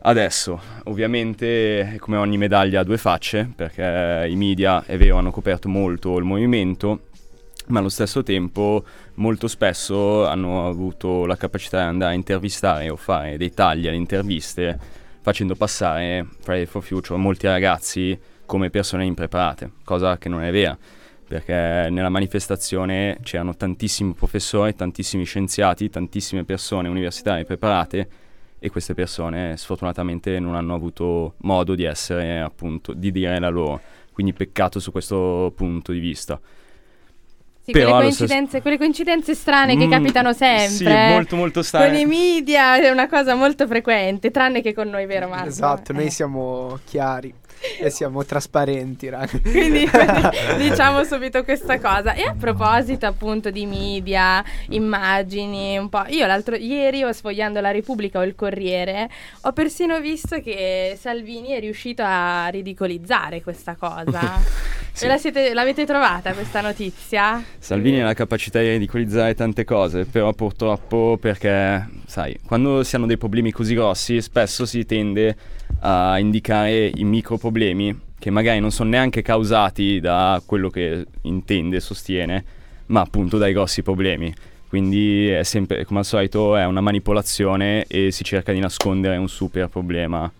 Adesso, 0.00 0.60
ovviamente, 0.84 1.96
come 1.98 2.16
ogni 2.16 2.38
medaglia 2.38 2.80
ha 2.80 2.84
due 2.84 2.98
facce, 2.98 3.50
perché 3.54 4.26
i 4.28 4.36
media, 4.36 4.84
è 4.84 4.96
vero, 4.96 5.16
hanno 5.16 5.30
coperto 5.30 5.68
molto 5.68 6.16
il 6.18 6.24
movimento, 6.24 7.00
ma 7.66 7.80
allo 7.80 7.88
stesso 7.88 8.22
tempo 8.22 8.84
molto 9.14 9.48
spesso 9.48 10.26
hanno 10.26 10.66
avuto 10.66 11.26
la 11.26 11.36
capacità 11.36 11.78
di 11.80 11.88
andare 11.88 12.12
a 12.12 12.14
intervistare 12.14 12.88
o 12.88 12.96
fare 12.96 13.36
dei 13.36 13.52
tagli 13.52 13.86
alle 13.86 13.96
interviste 13.96 14.78
facendo 15.20 15.54
passare 15.54 16.26
Friday 16.40 16.64
for 16.64 16.82
Future 16.82 17.18
molti 17.18 17.46
ragazzi 17.46 18.18
come 18.46 18.70
persone 18.70 19.04
impreparate, 19.04 19.72
cosa 19.84 20.16
che 20.16 20.30
non 20.30 20.42
è 20.42 20.50
vera, 20.50 20.78
perché 21.26 21.88
nella 21.90 22.08
manifestazione 22.08 23.18
c'erano 23.22 23.54
tantissimi 23.54 24.14
professori, 24.14 24.74
tantissimi 24.74 25.24
scienziati, 25.24 25.90
tantissime 25.90 26.44
persone 26.44 26.88
universitarie 26.88 27.44
preparate 27.44 28.08
e 28.58 28.70
queste 28.70 28.94
persone 28.94 29.56
sfortunatamente 29.56 30.38
non 30.40 30.54
hanno 30.54 30.74
avuto 30.74 31.34
modo 31.38 31.74
di 31.74 31.84
essere 31.84 32.40
appunto, 32.40 32.92
di 32.92 33.10
dire 33.12 33.38
la 33.38 33.48
loro, 33.48 33.80
quindi 34.12 34.32
peccato 34.32 34.80
su 34.80 34.90
questo 34.90 35.52
punto 35.54 35.92
di 35.92 35.98
vista. 36.00 36.40
Sì, 37.60 37.72
Però 37.74 37.90
quelle, 37.96 38.02
coincidenze, 38.04 38.62
quelle 38.62 38.78
coincidenze 38.78 39.34
strane 39.34 39.76
che 39.76 39.86
Mm, 39.86 39.90
capitano 39.90 40.32
sempre. 40.32 40.68
sì, 40.68 40.84
eh. 40.84 41.08
molto, 41.10 41.36
molto 41.36 41.62
strane. 41.62 41.88
Con 41.90 41.98
i 41.98 42.06
media 42.06 42.80
è 42.80 42.88
una 42.88 43.06
cosa 43.08 43.34
molto 43.34 43.66
frequente, 43.66 44.30
tranne 44.30 44.62
che 44.62 44.72
con 44.72 44.88
noi, 44.88 45.04
vero 45.04 45.28
Marco? 45.28 45.48
Esatto, 45.48 45.92
noi 45.92 46.06
Eh. 46.06 46.10
siamo 46.10 46.78
chiari. 46.86 47.32
e 47.78 47.90
siamo 47.90 48.24
trasparenti, 48.24 49.08
raga. 49.08 49.38
Quindi 49.42 49.88
diciamo 50.56 51.04
subito 51.04 51.44
questa 51.44 51.78
cosa. 51.80 52.14
E 52.14 52.22
a 52.22 52.34
proposito 52.34 53.06
appunto 53.06 53.50
di 53.50 53.66
media, 53.66 54.42
immagini, 54.70 55.76
un 55.78 55.88
po'. 55.88 56.04
Io 56.08 56.26
l'altro 56.26 56.56
ieri, 56.56 57.02
o 57.02 57.12
sfogliando 57.12 57.60
la 57.60 57.70
Repubblica 57.70 58.18
o 58.18 58.24
il 58.24 58.34
Corriere, 58.34 59.08
ho 59.42 59.52
persino 59.52 60.00
visto 60.00 60.40
che 60.40 60.96
Salvini 60.98 61.48
è 61.48 61.60
riuscito 61.60 62.02
a 62.04 62.48
ridicolizzare 62.48 63.42
questa 63.42 63.76
cosa. 63.76 64.76
Sì. 64.98 65.06
La 65.06 65.16
siete- 65.16 65.54
l'avete 65.54 65.86
trovata 65.86 66.32
questa 66.32 66.60
notizia? 66.60 67.40
Salvini 67.60 68.00
ha 68.00 68.04
la 68.04 68.14
capacità 68.14 68.58
di 68.58 68.70
ridicolizzare 68.70 69.32
tante 69.36 69.62
cose, 69.62 70.06
però 70.06 70.32
purtroppo 70.32 71.16
perché, 71.20 71.88
sai, 72.04 72.36
quando 72.44 72.82
si 72.82 72.96
hanno 72.96 73.06
dei 73.06 73.16
problemi 73.16 73.52
così 73.52 73.74
grossi, 73.74 74.20
spesso 74.20 74.66
si 74.66 74.84
tende 74.84 75.36
a 75.80 76.18
indicare 76.18 76.90
i 76.94 77.04
micro 77.04 77.36
problemi 77.36 78.06
che 78.18 78.30
magari 78.30 78.58
non 78.58 78.70
sono 78.70 78.90
neanche 78.90 79.22
causati 79.22 80.00
da 80.00 80.42
quello 80.44 80.70
che 80.70 81.06
intende, 81.22 81.80
sostiene, 81.80 82.44
ma 82.86 83.00
appunto 83.00 83.38
dai 83.38 83.52
grossi 83.52 83.82
problemi. 83.82 84.34
Quindi 84.68 85.28
è 85.28 85.44
sempre, 85.44 85.84
come 85.84 86.00
al 86.00 86.04
solito, 86.04 86.56
è 86.56 86.64
una 86.64 86.80
manipolazione 86.80 87.84
e 87.86 88.10
si 88.10 88.22
cerca 88.24 88.52
di 88.52 88.58
nascondere 88.58 89.16
un 89.16 89.28
super 89.28 89.68
problema 89.68 90.30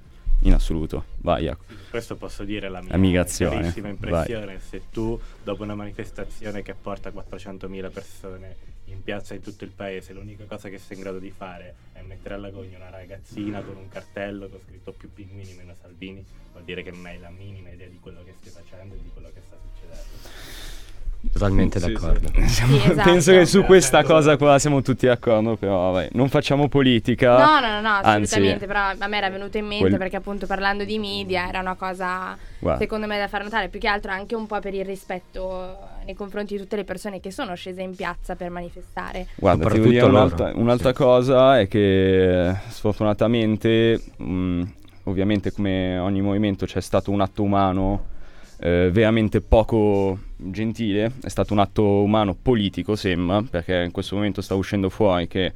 in 0.42 0.53
assoluto. 0.53 1.05
Vai, 1.18 1.44
Jacopo. 1.44 1.72
Questo 1.88 2.16
posso 2.16 2.44
dire 2.44 2.68
la 2.68 2.81
mia 2.81 2.90
La 2.92 2.98
migrazione, 2.98 3.61
carissima 3.61 3.88
impressione. 3.88 4.59
Se 4.61 4.83
tu, 4.90 5.18
dopo 5.42 5.62
una 5.62 5.74
manifestazione 5.74 6.62
che 6.62 6.74
porta 6.74 7.11
400.000 7.11 7.90
persone 7.90 8.57
in 8.90 9.03
piazza 9.03 9.35
in 9.35 9.40
tutto 9.40 9.64
il 9.64 9.70
paese, 9.70 10.12
l'unica 10.12 10.44
cosa 10.44 10.68
che 10.68 10.79
sei 10.79 10.96
in 10.96 11.03
grado 11.03 11.18
di 11.18 11.31
fare 11.31 11.74
è 11.92 12.01
mettere 12.03 12.35
alla 12.35 12.51
gogna 12.51 12.77
una 12.77 12.90
ragazzina 12.90 13.61
con 13.61 13.77
un 13.77 13.88
cartello 13.88 14.48
con 14.48 14.59
scritto 14.66 14.92
più 14.92 15.12
pinguini 15.12 15.53
meno 15.55 15.74
Salvini, 15.81 16.24
vuol 16.53 16.64
dire 16.64 16.83
che 16.83 16.90
non 16.90 17.05
hai 17.07 17.18
la 17.18 17.31
minima 17.31 17.70
idea 17.70 17.88
di 17.88 17.98
quello 18.01 18.22
che 18.24 18.35
stai 18.40 18.62
facendo 18.62 18.94
e 18.94 18.98
di 19.03 19.11
quello 19.12 19.31
che 19.33 19.40
sta 19.46 19.57
succedendo. 19.61 20.57
Totalmente 21.33 21.81
Sì, 21.81 21.92
d'accordo. 21.92 22.29
sì. 22.33 22.48
Siamo- 22.48 22.77
esatto. 22.77 23.11
Penso 23.11 23.33
che 23.33 23.44
su 23.44 23.64
questa 23.64 24.05
cosa 24.05 24.37
qua 24.37 24.59
siamo 24.59 24.83
tutti 24.83 25.07
d'accordo, 25.07 25.57
però 25.57 25.90
vabbè, 25.92 26.11
non 26.12 26.29
facciamo 26.29 26.68
politica. 26.68 27.37
No, 27.37 27.61
no, 27.61 27.72
no, 27.74 27.81
no, 27.81 27.88
Anzi, 28.03 28.35
assolutamente, 28.35 28.66
però 28.66 28.81
a 28.96 29.07
me 29.09 29.16
era 29.16 29.29
venuto 29.29 29.59
in 29.59 29.66
mente 29.66 29.87
quel- 29.87 29.98
perché 29.98 30.16
appunto 30.16 30.46
parlando 30.46 30.85
di 30.85 30.98
media 30.98 31.48
era 31.48 31.59
una 31.61 31.74
cosa 31.74 32.38
Guarda. 32.61 32.81
secondo 32.81 33.07
me 33.09 33.18
da 33.18 33.27
far 33.29 33.42
notare, 33.42 33.68
più 33.68 33.81
che 33.81 33.88
altro 33.88 34.12
anche 34.12 34.35
un 34.37 34.46
po' 34.46 34.61
per 34.61 34.74
il 34.74 34.85
rispetto 34.85 35.77
nei 36.09 36.16
confronti 36.16 36.55
di 36.55 36.62
tutte 36.62 36.77
le 36.77 36.85
persone 36.85 37.21
che 37.21 37.31
sono 37.31 37.55
scese 37.55 37.83
in 37.83 37.94
piazza 37.94 38.35
per 38.35 38.49
manifestare. 38.49 39.27
Guarda, 39.37 39.68
ti 39.68 39.81
dire 39.81 40.07
un'altra, 40.07 40.53
un'altra 40.55 40.94
cosa 40.94 41.61
è 41.61 41.68
che 41.68 42.51
sfortunatamente, 42.68 44.01
mh, 44.16 44.62
ovviamente 45.05 45.53
come 45.53 45.99
ogni 45.99 46.23
movimento 46.23 46.64
c'è 46.64 46.81
stato 46.81 47.11
un 47.11 47.21
atto 47.21 47.42
umano 47.42 48.07
eh, 48.61 48.88
veramente 48.90 49.42
poco 49.42 50.18
gentile, 50.35 51.12
è 51.23 51.29
stato 51.29 51.53
un 51.53 51.59
atto 51.59 51.85
umano 51.85 52.35
politico 52.40 52.97
sembra, 52.97 53.42
perché 53.42 53.83
in 53.83 53.90
questo 53.90 54.14
momento 54.16 54.40
sta 54.40 54.55
uscendo 54.55 54.88
fuori 54.88 55.29
che 55.29 55.53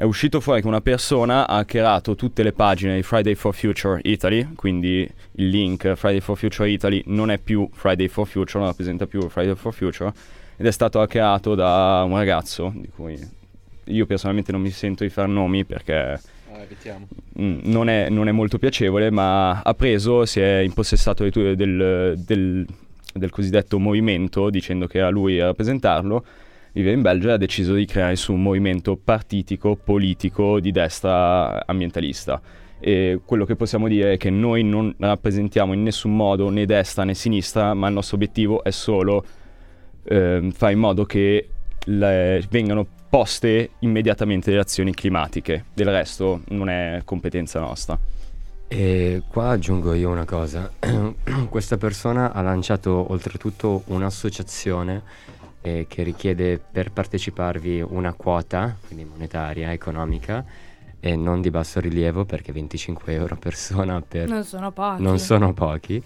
è 0.00 0.04
uscito 0.04 0.40
fuori 0.40 0.62
che 0.62 0.66
una 0.66 0.80
persona 0.80 1.46
ha 1.46 1.58
hackerato 1.58 2.14
tutte 2.14 2.42
le 2.42 2.54
pagine 2.54 2.94
di 2.96 3.02
Friday 3.02 3.34
for 3.34 3.54
Future 3.54 4.00
Italy, 4.04 4.54
quindi 4.54 5.06
il 5.32 5.48
link 5.50 5.92
Friday 5.92 6.20
for 6.20 6.38
Future 6.38 6.70
Italy 6.70 7.02
non 7.08 7.30
è 7.30 7.36
più 7.36 7.68
Friday 7.70 8.08
for 8.08 8.26
Future, 8.26 8.60
non 8.60 8.68
rappresenta 8.68 9.06
più 9.06 9.28
Friday 9.28 9.54
for 9.54 9.74
Future, 9.74 10.10
ed 10.56 10.64
è 10.64 10.70
stato 10.70 11.02
hackerato 11.02 11.54
da 11.54 12.02
un 12.06 12.16
ragazzo 12.16 12.72
di 12.74 12.88
cui 12.88 13.18
io 13.84 14.06
personalmente 14.06 14.52
non 14.52 14.62
mi 14.62 14.70
sento 14.70 15.04
di 15.04 15.10
far 15.10 15.28
nomi 15.28 15.66
perché 15.66 16.18
mm, 17.38 17.58
non, 17.64 17.90
è, 17.90 18.08
non 18.08 18.26
è 18.26 18.32
molto 18.32 18.56
piacevole, 18.56 19.10
ma 19.10 19.60
ha 19.60 19.74
preso, 19.74 20.24
si 20.24 20.40
è 20.40 20.60
impossessato 20.60 21.28
del, 21.28 22.14
del- 22.16 22.66
del 23.12 23.30
cosiddetto 23.30 23.78
movimento 23.78 24.48
dicendo 24.48 24.86
che 24.86 24.96
era 24.96 25.10
lui 25.10 25.40
a 25.40 25.46
rappresentarlo, 25.46 26.24
vive 26.72 26.92
in 26.92 27.02
Belgio 27.02 27.28
e 27.28 27.32
ha 27.32 27.36
deciso 27.36 27.74
di 27.74 27.84
creare 27.84 28.16
su 28.16 28.32
un 28.32 28.42
movimento 28.42 28.96
partitico, 28.96 29.76
politico 29.76 30.60
di 30.60 30.70
destra 30.70 31.66
ambientalista. 31.66 32.40
E 32.78 33.20
quello 33.24 33.44
che 33.44 33.56
possiamo 33.56 33.88
dire 33.88 34.14
è 34.14 34.16
che 34.16 34.30
noi 34.30 34.62
non 34.62 34.94
rappresentiamo 34.98 35.74
in 35.74 35.82
nessun 35.82 36.16
modo 36.16 36.48
né 36.48 36.64
destra 36.64 37.04
né 37.04 37.14
sinistra, 37.14 37.74
ma 37.74 37.88
il 37.88 37.94
nostro 37.94 38.16
obiettivo 38.16 38.64
è 38.64 38.70
solo 38.70 39.24
ehm, 40.04 40.50
fare 40.50 40.72
in 40.72 40.78
modo 40.78 41.04
che 41.04 41.48
le- 41.84 42.42
vengano 42.48 42.86
poste 43.10 43.70
immediatamente 43.80 44.50
le 44.50 44.58
azioni 44.58 44.94
climatiche. 44.94 45.66
Del 45.74 45.88
resto 45.88 46.42
non 46.48 46.70
è 46.70 47.02
competenza 47.04 47.60
nostra. 47.60 47.98
E 48.68 49.22
qua 49.28 49.48
aggiungo 49.50 49.92
io 49.94 50.08
una 50.10 50.24
cosa. 50.24 50.70
Questa 51.50 51.76
persona 51.76 52.32
ha 52.32 52.40
lanciato 52.40 53.10
oltretutto 53.10 53.82
un'associazione 53.86 55.02
eh, 55.62 55.86
che 55.88 56.02
richiede 56.02 56.58
per 56.58 56.90
parteciparvi 56.92 57.80
una 57.82 58.12
quota, 58.14 58.76
quindi 58.86 59.04
monetaria, 59.04 59.72
economica, 59.72 60.44
e 61.00 61.16
non 61.16 61.40
di 61.40 61.50
basso 61.50 61.80
rilievo 61.80 62.24
perché 62.24 62.52
25 62.52 63.12
euro 63.14 63.34
a 63.34 63.38
persona 63.38 64.00
per 64.06 64.28
Non 64.28 64.44
sono 64.44 64.70
pochi. 64.70 65.02
non 65.02 65.18
sono 65.18 65.52
pochi. 65.52 66.02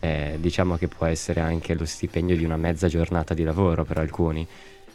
Eh, 0.00 0.36
diciamo 0.38 0.76
che 0.76 0.86
può 0.88 1.06
essere 1.06 1.40
anche 1.40 1.74
lo 1.74 1.86
stipendio 1.86 2.36
di 2.36 2.44
una 2.44 2.58
mezza 2.58 2.88
giornata 2.88 3.32
di 3.32 3.42
lavoro 3.42 3.84
per 3.84 3.96
alcuni, 3.96 4.46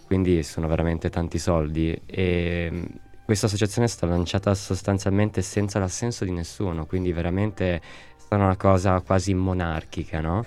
quindi 0.05 0.43
sono 0.43 0.67
veramente 0.67 1.09
tanti 1.09 1.39
soldi. 1.39 1.99
E 2.05 2.69
mh, 2.71 2.85
questa 3.25 3.47
associazione 3.47 3.87
è 3.87 3.89
stata 3.89 4.11
lanciata 4.13 4.53
sostanzialmente 4.53 5.41
senza 5.41 5.79
l'assenso 5.79 6.25
di 6.25 6.31
nessuno, 6.31 6.85
quindi 6.85 7.11
veramente 7.11 7.75
è 7.75 7.81
stata 8.17 8.43
una 8.43 8.55
cosa 8.55 8.99
quasi 9.01 9.33
monarchica, 9.33 10.19
no? 10.21 10.45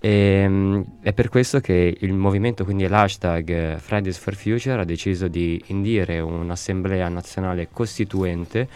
E, 0.00 0.46
mh, 0.48 0.84
è 1.02 1.12
per 1.12 1.28
questo 1.28 1.60
che 1.60 1.96
il 2.00 2.12
movimento, 2.12 2.64
quindi 2.64 2.86
l'hashtag 2.86 3.48
eh, 3.50 3.76
Fridays 3.78 4.16
for 4.18 4.34
Future, 4.34 4.80
ha 4.80 4.84
deciso 4.84 5.28
di 5.28 5.60
indire 5.66 6.20
un'assemblea 6.20 7.08
nazionale 7.08 7.68
costituente 7.70 8.68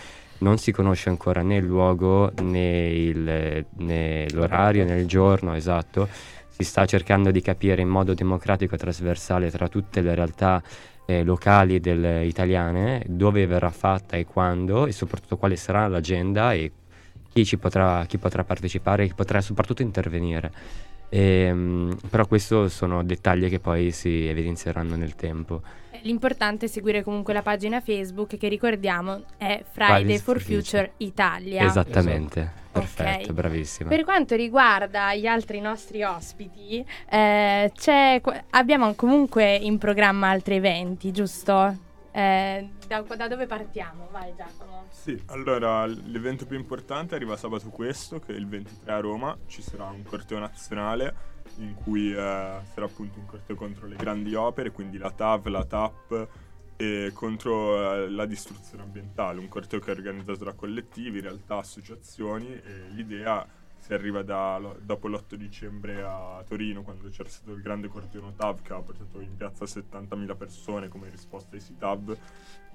non 0.42 0.58
si 0.58 0.72
conosce 0.72 1.08
ancora 1.08 1.42
né 1.42 1.56
il 1.56 1.64
luogo 1.64 2.32
né, 2.42 2.88
il- 2.88 3.64
né 3.76 4.26
l'orario 4.30 4.84
né 4.84 4.98
il 4.98 5.06
giorno 5.06 5.54
esatto. 5.54 6.08
Si 6.48 6.64
sta 6.64 6.84
cercando 6.84 7.30
di 7.30 7.40
capire 7.40 7.80
in 7.80 7.88
modo 7.88 8.12
democratico 8.12 8.74
e 8.74 8.78
trasversale 8.78 9.50
tra 9.50 9.68
tutte 9.68 10.00
le 10.00 10.14
realtà 10.14 10.60
eh, 11.06 11.22
locali 11.24 11.80
del- 11.80 12.24
italiane 12.26 13.02
dove 13.06 13.46
verrà 13.46 13.70
fatta 13.70 14.16
e 14.16 14.24
quando 14.26 14.86
e 14.86 14.92
soprattutto 14.92 15.36
quale 15.36 15.56
sarà 15.56 15.86
l'agenda 15.88 16.52
e 16.52 16.70
chi 17.32 17.56
potrà, 17.56 18.04
chi 18.06 18.18
potrà 18.18 18.44
partecipare 18.44 19.04
e 19.04 19.08
chi 19.08 19.14
potrà 19.14 19.40
soprattutto 19.40 19.82
intervenire. 19.82 20.50
Ehm, 21.14 21.98
però 22.08 22.26
questi 22.26 22.70
sono 22.70 23.04
dettagli 23.04 23.50
che 23.50 23.58
poi 23.58 23.90
si 23.90 24.26
evidenzieranno 24.26 24.96
nel 24.96 25.14
tempo. 25.14 25.60
Eh, 25.90 26.00
L'importante 26.04 26.64
è 26.64 26.68
seguire 26.70 27.02
comunque 27.02 27.34
la 27.34 27.42
pagina 27.42 27.82
Facebook 27.82 28.38
che 28.38 28.48
ricordiamo 28.48 29.24
è 29.36 29.62
Friday 29.70 30.16
for 30.16 30.40
Future 30.40 30.92
Italia. 30.98 31.64
Esattamente, 31.64 32.50
perfetto, 32.72 33.28
Ok. 33.28 33.32
bravissima. 33.34 33.90
Per 33.90 34.04
quanto 34.04 34.34
riguarda 34.36 35.14
gli 35.14 35.26
altri 35.26 35.60
nostri 35.60 36.02
ospiti, 36.02 36.82
eh, 37.10 37.70
abbiamo 38.50 38.94
comunque 38.94 39.54
in 39.54 39.76
programma 39.76 40.30
altri 40.30 40.54
eventi, 40.54 41.10
giusto? 41.12 41.90
Eh, 42.12 42.68
da, 42.86 43.00
da 43.00 43.26
dove 43.26 43.46
partiamo? 43.46 44.08
Vai 44.10 44.34
Giacomo. 44.36 44.84
Sì, 44.90 45.20
allora 45.26 45.86
l'evento 45.86 46.44
più 46.44 46.58
importante 46.58 47.14
arriva 47.14 47.36
sabato 47.36 47.70
questo, 47.70 48.20
che 48.20 48.34
è 48.34 48.36
il 48.36 48.46
23 48.46 48.92
a 48.92 49.00
Roma, 49.00 49.36
ci 49.46 49.62
sarà 49.62 49.86
un 49.86 50.02
corteo 50.02 50.38
nazionale 50.38 51.30
in 51.56 51.74
cui 51.74 52.10
eh, 52.10 52.14
sarà 52.14 52.84
appunto 52.84 53.18
un 53.18 53.26
corteo 53.26 53.56
contro 53.56 53.86
le 53.86 53.96
grandi 53.96 54.34
opere, 54.34 54.70
quindi 54.70 54.98
la 54.98 55.10
TAV, 55.10 55.46
la 55.46 55.64
TAP 55.64 56.28
e 56.76 57.10
contro 57.14 58.04
eh, 58.04 58.10
la 58.10 58.26
distruzione 58.26 58.82
ambientale, 58.82 59.40
un 59.40 59.48
corteo 59.48 59.80
che 59.80 59.92
è 59.92 59.94
organizzato 59.94 60.44
da 60.44 60.52
collettivi, 60.52 61.20
realtà, 61.20 61.56
associazioni 61.56 62.52
e 62.52 62.88
l'idea 62.90 63.46
si 63.92 63.98
arriva 63.98 64.22
da- 64.22 64.74
dopo 64.80 65.06
l'8 65.06 65.34
dicembre 65.34 66.02
a 66.02 66.42
Torino 66.48 66.82
quando 66.82 67.08
c'era 67.10 67.28
stato 67.28 67.52
il 67.52 67.60
grande 67.60 67.88
corteo 67.88 68.32
TAV 68.32 68.62
che 68.62 68.72
ha 68.72 68.80
portato 68.80 69.20
in 69.20 69.36
piazza 69.36 69.66
70.000 69.66 70.34
persone 70.34 70.88
come 70.88 71.10
risposta 71.10 71.54
ai 71.54 71.60
SITAV 71.60 72.16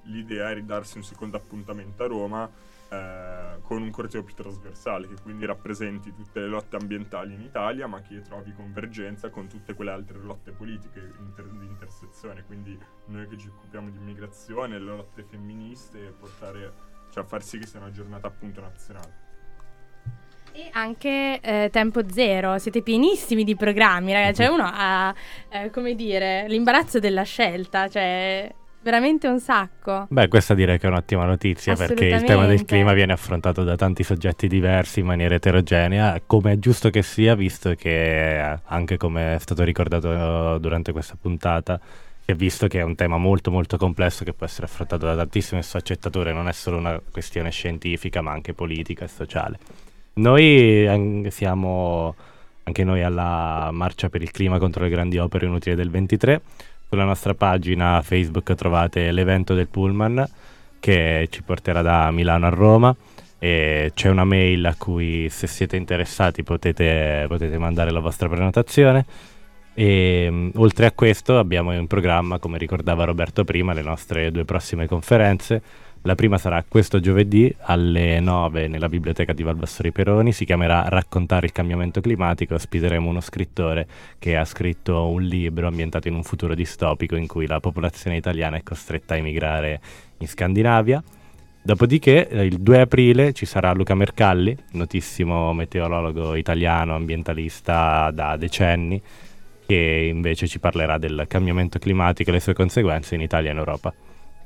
l'idea 0.04 0.50
è 0.50 0.54
ridarsi 0.54 0.96
un 0.96 1.02
secondo 1.02 1.36
appuntamento 1.36 2.04
a 2.04 2.06
Roma 2.06 2.48
eh, 2.88 3.58
con 3.62 3.82
un 3.82 3.90
corteo 3.90 4.22
più 4.22 4.34
trasversale 4.34 5.08
che 5.08 5.16
quindi 5.20 5.44
rappresenti 5.44 6.14
tutte 6.14 6.38
le 6.38 6.46
lotte 6.46 6.76
ambientali 6.76 7.34
in 7.34 7.40
Italia 7.40 7.88
ma 7.88 8.00
che 8.00 8.20
trovi 8.20 8.52
convergenza 8.52 9.28
con 9.28 9.48
tutte 9.48 9.74
quelle 9.74 9.90
altre 9.90 10.18
lotte 10.18 10.52
politiche 10.52 11.14
inter- 11.18 11.50
di 11.50 11.66
intersezione. 11.66 12.44
Quindi 12.44 12.78
noi 13.06 13.26
che 13.26 13.36
ci 13.36 13.48
occupiamo 13.48 13.90
di 13.90 13.98
immigrazione 13.98 14.78
le 14.78 14.84
lotte 14.84 15.24
femministe 15.24 15.98
e 15.98 16.10
portare 16.12 16.72
cioè 17.10 17.24
far 17.24 17.42
sì 17.42 17.58
che 17.58 17.66
sia 17.66 17.80
una 17.80 17.90
giornata 17.90 18.28
appunto 18.28 18.60
nazionale 18.60 19.27
E 20.58 20.70
anche 20.72 21.38
eh, 21.40 21.68
Tempo 21.70 22.00
Zero, 22.10 22.58
siete 22.58 22.82
pienissimi 22.82 23.44
di 23.44 23.54
programmi, 23.54 24.12
ragazzi. 24.12 24.42
Cioè, 24.42 24.50
uno 24.52 24.68
ha, 24.68 25.14
eh, 25.50 25.70
come 25.70 25.94
dire, 25.94 26.46
l'imbarazzo 26.48 26.98
della 26.98 27.22
scelta, 27.22 27.88
cioè. 27.88 28.52
veramente 28.82 29.28
un 29.28 29.38
sacco. 29.38 30.08
Beh, 30.10 30.26
questa 30.26 30.54
direi 30.54 30.80
che 30.80 30.88
è 30.88 30.90
un'ottima 30.90 31.24
notizia 31.24 31.76
perché 31.76 32.06
il 32.06 32.24
tema 32.24 32.46
del 32.46 32.64
clima 32.64 32.92
viene 32.92 33.12
affrontato 33.12 33.62
da 33.62 33.76
tanti 33.76 34.02
soggetti 34.02 34.48
diversi 34.48 34.98
in 34.98 35.06
maniera 35.06 35.36
eterogenea, 35.36 36.20
come 36.26 36.54
è 36.54 36.58
giusto 36.58 36.90
che 36.90 37.02
sia, 37.02 37.36
visto 37.36 37.74
che 37.74 38.40
eh, 38.40 38.58
anche 38.64 38.96
come 38.96 39.36
è 39.36 39.38
stato 39.38 39.62
ricordato 39.62 40.58
durante 40.58 40.90
questa 40.90 41.16
puntata, 41.20 41.78
si 42.24 42.32
è 42.32 42.34
visto 42.34 42.66
che 42.66 42.80
è 42.80 42.82
un 42.82 42.96
tema 42.96 43.16
molto 43.16 43.52
molto 43.52 43.76
complesso 43.76 44.24
che 44.24 44.32
può 44.32 44.44
essere 44.44 44.66
affrontato 44.66 45.06
da 45.06 45.14
tantissime 45.14 45.62
sfaccettature, 45.62 46.32
non 46.32 46.48
è 46.48 46.52
solo 46.52 46.78
una 46.78 47.00
questione 47.12 47.50
scientifica 47.50 48.22
ma 48.22 48.32
anche 48.32 48.54
politica 48.54 49.04
e 49.04 49.08
sociale. 49.08 49.86
Noi 50.18 51.26
siamo 51.30 52.14
anche 52.64 52.82
noi 52.82 53.02
alla 53.04 53.70
marcia 53.72 54.08
per 54.08 54.20
il 54.20 54.32
clima 54.32 54.58
contro 54.58 54.82
le 54.82 54.90
grandi 54.90 55.16
opere 55.18 55.46
inutili 55.46 55.76
del 55.76 55.90
23. 55.90 56.40
Sulla 56.88 57.04
nostra 57.04 57.34
pagina 57.34 58.02
Facebook 58.02 58.54
trovate 58.54 59.12
l'evento 59.12 59.54
del 59.54 59.68
Pullman 59.68 60.28
che 60.80 61.28
ci 61.30 61.42
porterà 61.42 61.82
da 61.82 62.10
Milano 62.10 62.46
a 62.46 62.50
Roma 62.50 62.94
e 63.38 63.92
c'è 63.94 64.08
una 64.08 64.24
mail 64.24 64.66
a 64.66 64.74
cui 64.76 65.28
se 65.30 65.46
siete 65.46 65.76
interessati 65.76 66.42
potete, 66.42 67.24
potete 67.28 67.56
mandare 67.56 67.92
la 67.92 68.00
vostra 68.00 68.28
prenotazione. 68.28 69.06
E 69.72 70.28
mh, 70.28 70.50
oltre 70.56 70.86
a 70.86 70.92
questo 70.92 71.38
abbiamo 71.38 71.72
in 71.72 71.86
programma, 71.86 72.40
come 72.40 72.58
ricordava 72.58 73.04
Roberto 73.04 73.44
prima, 73.44 73.72
le 73.72 73.82
nostre 73.82 74.32
due 74.32 74.44
prossime 74.44 74.88
conferenze. 74.88 75.62
La 76.08 76.14
prima 76.14 76.38
sarà 76.38 76.64
questo 76.66 77.00
giovedì 77.00 77.54
alle 77.64 78.18
9 78.18 78.66
nella 78.66 78.88
biblioteca 78.88 79.34
di 79.34 79.42
Valvassori 79.42 79.92
Peroni, 79.92 80.32
si 80.32 80.46
chiamerà 80.46 80.88
Raccontare 80.88 81.44
il 81.44 81.52
cambiamento 81.52 82.00
climatico, 82.00 82.54
ospiteremo 82.54 83.06
uno 83.06 83.20
scrittore 83.20 83.86
che 84.18 84.34
ha 84.34 84.46
scritto 84.46 85.06
un 85.08 85.20
libro 85.20 85.66
ambientato 85.66 86.08
in 86.08 86.14
un 86.14 86.22
futuro 86.22 86.54
distopico 86.54 87.14
in 87.14 87.26
cui 87.26 87.46
la 87.46 87.60
popolazione 87.60 88.16
italiana 88.16 88.56
è 88.56 88.62
costretta 88.62 89.12
a 89.12 89.16
emigrare 89.18 89.80
in 90.16 90.26
Scandinavia. 90.26 91.02
Dopodiché 91.60 92.26
eh, 92.26 92.46
il 92.46 92.58
2 92.58 92.80
aprile 92.80 93.34
ci 93.34 93.44
sarà 93.44 93.70
Luca 93.72 93.94
Mercalli, 93.94 94.56
notissimo 94.72 95.52
meteorologo 95.52 96.36
italiano, 96.36 96.94
ambientalista 96.94 98.10
da 98.12 98.38
decenni, 98.38 98.98
che 99.66 100.08
invece 100.10 100.46
ci 100.46 100.58
parlerà 100.58 100.96
del 100.96 101.26
cambiamento 101.28 101.78
climatico 101.78 102.30
e 102.30 102.32
le 102.32 102.40
sue 102.40 102.54
conseguenze 102.54 103.14
in 103.14 103.20
Italia 103.20 103.50
e 103.50 103.52
in 103.52 103.58
Europa. 103.58 103.92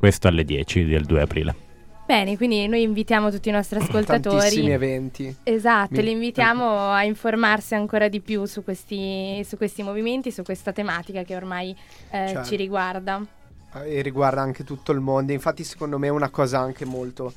Questo 0.03 0.27
alle 0.27 0.45
10 0.45 0.85
del 0.85 1.05
2 1.05 1.21
aprile. 1.21 1.55
Bene, 2.05 2.37
quindi 2.37 2.67
noi 2.67 2.83
invitiamo 2.83 3.31
tutti 3.31 3.51
i 3.51 3.53
nostri 3.53 3.79
ascoltatori. 3.83 4.37
Tantissimi 4.37 4.73
eventi. 4.73 5.37
Esatto, 5.45 5.95
Mi- 5.95 6.03
li 6.03 6.11
invitiamo 6.11 6.89
a 6.91 7.05
informarsi 7.05 7.77
ancora 7.77 8.09
di 8.09 8.21
più 8.21 8.45
su 8.47 8.65
questi, 8.65 9.41
su 9.45 9.57
questi 9.57 9.85
movimenti, 9.85 10.33
su 10.33 10.43
questa 10.43 10.73
tematica 10.73 11.23
che 11.23 11.37
ormai 11.37 11.71
eh, 12.11 12.27
Certo. 12.27 12.43
ci 12.49 12.57
riguarda. 12.57 13.25
e 13.85 14.03
riguarda 14.03 14.41
anche 14.41 14.65
tutto 14.65 14.91
il 14.91 14.99
mondo. 14.99 15.31
Infatti, 15.31 15.63
secondo 15.63 15.99
me 15.99 16.09
è 16.09 16.11
una 16.11 16.31
cosa 16.31 16.59
anche 16.59 16.85
molto 16.85 17.33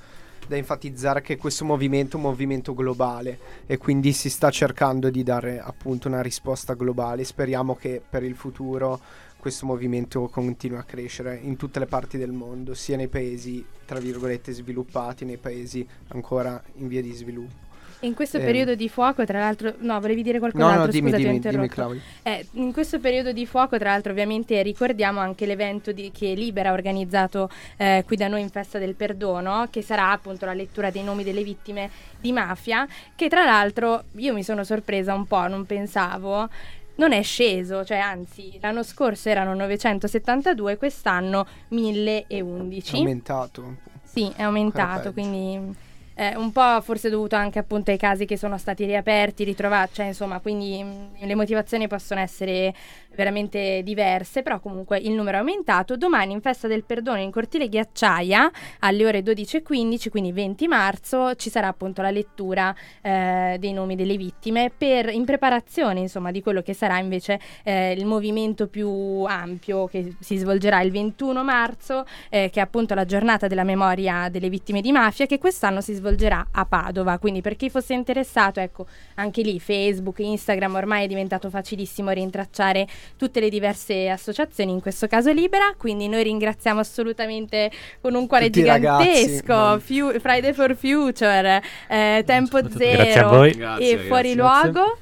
da 0.47 0.55
enfatizzare 0.55 1.21
che 1.21 1.37
questo 1.37 1.65
movimento 1.65 2.17
è 2.17 2.19
un 2.19 2.25
movimento 2.25 2.73
globale 2.73 3.37
e 3.67 3.77
quindi 3.77 4.11
si 4.11 4.31
sta 4.31 4.49
cercando 4.49 5.11
di 5.11 5.21
dare 5.21 5.59
appunto 5.63 6.07
una 6.07 6.23
risposta 6.23 6.73
globale. 6.73 7.23
Speriamo 7.25 7.75
che 7.75 8.01
per 8.09 8.23
il 8.23 8.33
futuro 8.35 8.99
questo 9.45 9.67
movimento 9.67 10.27
continui 10.27 10.79
a 10.79 10.83
crescere 10.83 11.39
in 11.39 11.55
tutte 11.55 11.77
le 11.77 11.85
parti 11.85 12.17
del 12.17 12.31
mondo, 12.31 12.73
sia 12.73 12.97
nei 12.97 13.07
paesi 13.09 13.63
tra 13.85 13.99
virgolette 13.99 14.51
sviluppati, 14.51 15.23
nei 15.23 15.37
paesi 15.37 15.87
ancora 16.07 16.59
in 16.77 16.87
via 16.87 16.99
di 16.99 17.11
sviluppo. 17.11 17.53
In 17.99 18.15
questo 18.15 18.37
Ehm. 18.37 18.43
periodo 18.43 18.73
di 18.73 18.89
fuoco, 18.89 19.23
tra 19.23 19.37
l'altro, 19.37 19.75
no, 19.81 19.99
volevi 19.99 20.23
dire 20.23 20.39
No, 20.39 20.49
qualcos'altro? 20.49 20.85
no, 20.85 20.87
dimmi, 20.91 21.11
Scusa, 21.11 21.21
dimmi, 21.21 21.39
dimmi. 21.39 21.67
Claudia. 21.69 22.01
Eh, 22.23 22.47
in 22.53 22.73
questo 22.73 22.99
periodo 22.99 23.31
di 23.33 23.45
fuoco, 23.45 23.77
tra 23.77 23.91
l'altro, 23.91 24.11
ovviamente 24.13 24.59
ricordiamo 24.63 25.19
anche 25.19 25.45
l'evento 25.45 25.91
di- 25.91 26.09
che 26.11 26.33
Libera 26.33 26.69
ha 26.69 26.73
organizzato 26.73 27.47
eh, 27.77 28.03
qui 28.03 28.15
da 28.15 28.27
noi 28.27 28.41
in 28.41 28.49
Festa 28.49 28.79
del 28.79 28.95
Perdono, 28.95 29.67
che 29.69 29.83
sarà 29.83 30.09
appunto 30.11 30.45
la 30.47 30.55
lettura 30.55 30.89
dei 30.89 31.03
nomi 31.03 31.23
delle 31.23 31.43
vittime 31.43 31.91
di 32.19 32.31
mafia, 32.31 32.87
che 33.15 33.29
tra 33.29 33.45
l'altro 33.45 34.05
io 34.15 34.33
mi 34.33 34.41
sono 34.43 34.63
sorpresa 34.63 35.13
un 35.13 35.27
po', 35.27 35.47
non 35.47 35.67
pensavo. 35.67 36.49
Non 36.95 37.11
è 37.11 37.21
sceso, 37.23 37.83
cioè 37.83 37.97
anzi 37.97 38.57
l'anno 38.61 38.83
scorso 38.83 39.29
erano 39.29 39.53
972, 39.53 40.77
quest'anno 40.77 41.45
1011. 41.69 42.95
È 42.95 42.97
aumentato. 42.97 43.75
Sì, 44.03 44.31
è 44.35 44.43
aumentato, 44.43 45.11
quindi 45.11 45.75
eh, 46.17 46.35
un 46.37 46.51
po' 46.53 46.79
forse 46.81 47.09
dovuto 47.09 47.35
anche 47.35 47.59
appunto 47.59 47.91
ai 47.91 47.97
casi 47.97 48.25
che 48.25 48.37
sono 48.37 48.57
stati 48.57 48.85
riaperti, 48.85 49.43
ritrovati, 49.43 49.95
cioè 49.95 50.05
insomma, 50.05 50.39
quindi 50.39 50.81
mh, 50.81 51.25
le 51.25 51.35
motivazioni 51.35 51.87
possono 51.89 52.21
essere 52.21 52.73
veramente 53.15 53.81
diverse, 53.83 54.41
però 54.41 54.59
comunque 54.59 54.97
il 54.97 55.11
numero 55.11 55.37
è 55.37 55.39
aumentato. 55.39 55.97
Domani 55.97 56.33
in 56.33 56.41
Festa 56.41 56.67
del 56.67 56.83
Perdono 56.83 57.19
in 57.19 57.31
Cortile 57.31 57.67
Ghiacciaia 57.67 58.51
alle 58.79 59.05
ore 59.05 59.21
12.15, 59.21 60.09
quindi 60.09 60.31
20 60.31 60.67
marzo, 60.67 61.35
ci 61.35 61.49
sarà 61.49 61.67
appunto 61.67 62.01
la 62.01 62.11
lettura 62.11 62.75
eh, 63.01 63.57
dei 63.59 63.73
nomi 63.73 63.95
delle 63.95 64.17
vittime 64.17 64.71
per, 64.75 65.09
in 65.09 65.25
preparazione 65.25 65.99
insomma 65.99 66.31
di 66.31 66.41
quello 66.41 66.61
che 66.61 66.73
sarà 66.73 66.99
invece 66.99 67.39
eh, 67.63 67.91
il 67.91 68.05
movimento 68.05 68.67
più 68.67 69.23
ampio 69.23 69.87
che 69.87 70.15
si 70.19 70.37
svolgerà 70.37 70.81
il 70.81 70.91
21 70.91 71.43
marzo, 71.43 72.05
eh, 72.29 72.49
che 72.51 72.59
è 72.59 72.63
appunto 72.63 72.93
la 72.93 73.05
giornata 73.05 73.47
della 73.47 73.63
memoria 73.63 74.29
delle 74.29 74.49
vittime 74.49 74.81
di 74.81 74.91
mafia, 74.91 75.25
che 75.25 75.37
quest'anno 75.37 75.81
si 75.81 75.93
svolgerà 75.93 76.47
a 76.51 76.65
Padova. 76.65 77.17
Quindi 77.19 77.41
per 77.41 77.55
chi 77.55 77.69
fosse 77.69 77.93
interessato, 77.93 78.59
ecco, 78.59 78.85
anche 79.15 79.41
lì 79.41 79.59
Facebook, 79.59 80.19
Instagram, 80.19 80.75
ormai 80.75 81.05
è 81.05 81.07
diventato 81.07 81.49
facilissimo 81.49 82.11
rintracciare 82.11 82.87
tutte 83.17 83.39
le 83.39 83.49
diverse 83.49 84.09
associazioni, 84.09 84.71
in 84.71 84.81
questo 84.81 85.07
caso 85.07 85.31
Libera, 85.31 85.73
quindi 85.77 86.07
noi 86.07 86.23
ringraziamo 86.23 86.79
assolutamente 86.79 87.71
con 88.01 88.13
un 88.15 88.27
cuore 88.27 88.45
Tutti 88.45 88.63
ragazzi, 88.65 89.07
gigantesco 89.11 89.53
mamma. 89.53 89.79
Fiu- 89.79 90.19
Friday 90.19 90.53
for 90.53 90.75
Future, 90.75 91.61
eh, 91.89 92.23
Tempo 92.25 92.59
Zero 92.69 93.43
e 93.43 93.51
Grazie, 93.51 93.97
Fuori 93.99 94.33
grazie. 94.33 94.35
Luogo. 94.71 94.97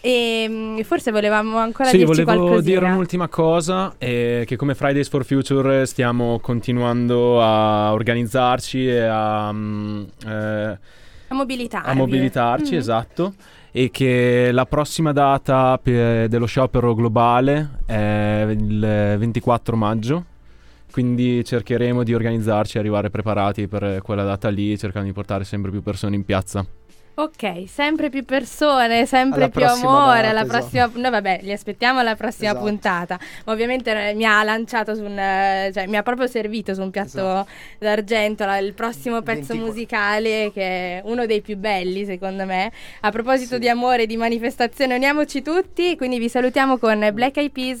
E 0.00 0.46
mm, 0.48 0.80
forse 0.82 1.10
volevamo 1.10 1.58
ancora 1.58 1.88
Sì, 1.88 1.96
dirci 1.98 2.22
volevo 2.22 2.44
qualcosina. 2.46 2.78
dire 2.78 2.92
un'ultima 2.92 3.26
cosa, 3.28 3.94
eh, 3.98 4.44
che 4.46 4.54
come 4.54 4.76
Fridays 4.76 5.08
for 5.08 5.24
Future 5.24 5.84
stiamo 5.84 6.38
continuando 6.38 7.42
a 7.42 7.92
organizzarci 7.92 8.86
e 8.86 9.00
a, 9.00 9.50
mm, 9.52 10.02
eh, 10.28 10.78
A 11.28 11.34
mobilitarvi. 11.34 11.90
a 11.90 11.94
mobilitarci, 11.94 12.74
Mm. 12.74 12.78
esatto, 12.78 13.34
e 13.76 13.90
che 13.90 14.52
la 14.52 14.64
prossima 14.64 15.12
data 15.12 15.76
pe- 15.76 16.28
dello 16.30 16.46
sciopero 16.46 16.94
globale 16.94 17.80
è 17.84 18.46
il 18.48 19.16
24 19.18 19.76
maggio, 19.76 20.24
quindi 20.90 21.44
cercheremo 21.44 22.02
di 22.02 22.14
organizzarci 22.14 22.78
e 22.78 22.80
arrivare 22.80 23.10
preparati 23.10 23.68
per 23.68 24.00
quella 24.00 24.24
data 24.24 24.48
lì, 24.48 24.78
cercando 24.78 25.08
di 25.08 25.12
portare 25.12 25.44
sempre 25.44 25.70
più 25.70 25.82
persone 25.82 26.16
in 26.16 26.24
piazza. 26.24 26.64
Ok, 27.18 27.64
sempre 27.66 28.10
più 28.10 28.26
persone, 28.26 29.06
sempre 29.06 29.44
Alla 29.44 29.48
più 29.48 29.64
amore. 29.64 30.16
data, 30.20 30.28
alla 30.28 30.42
esatto. 30.42 30.58
prossima. 30.58 30.90
No, 30.96 31.08
vabbè, 31.10 31.38
li 31.44 31.50
aspettiamo 31.52 31.98
alla 32.00 32.14
prossima 32.14 32.50
Esatto. 32.50 32.64
puntata. 32.66 33.18
Ma 33.46 33.52
ovviamente 33.54 34.10
eh, 34.10 34.12
mi 34.14 34.26
ha 34.26 34.42
lanciato 34.42 34.94
su 34.94 35.02
un. 35.02 35.18
eh, 35.18 35.70
cioè, 35.72 35.86
mi 35.86 35.96
ha 35.96 36.02
proprio 36.02 36.26
servito 36.26 36.74
su 36.74 36.82
un 36.82 36.90
piatto 36.90 37.08
Esatto. 37.18 37.48
d'argento 37.78 38.44
la- 38.44 38.58
il 38.58 38.74
prossimo 38.74 39.22
pezzo 39.22 39.54
24. 39.54 39.66
musicale, 39.66 40.50
che 40.52 40.62
è 40.98 41.00
uno 41.06 41.24
dei 41.24 41.40
più 41.40 41.56
belli, 41.56 42.04
secondo 42.04 42.44
me. 42.44 42.70
A 43.00 43.10
proposito 43.10 43.54
Sì. 43.54 43.60
di 43.60 43.68
amore 43.70 44.02
e 44.02 44.06
di 44.06 44.18
manifestazione, 44.18 44.94
uniamoci 44.96 45.40
tutti. 45.40 45.96
Quindi 45.96 46.18
vi 46.18 46.28
salutiamo 46.28 46.76
con 46.76 47.08
Black 47.14 47.38
Eyed 47.38 47.50
Peas. 47.50 47.80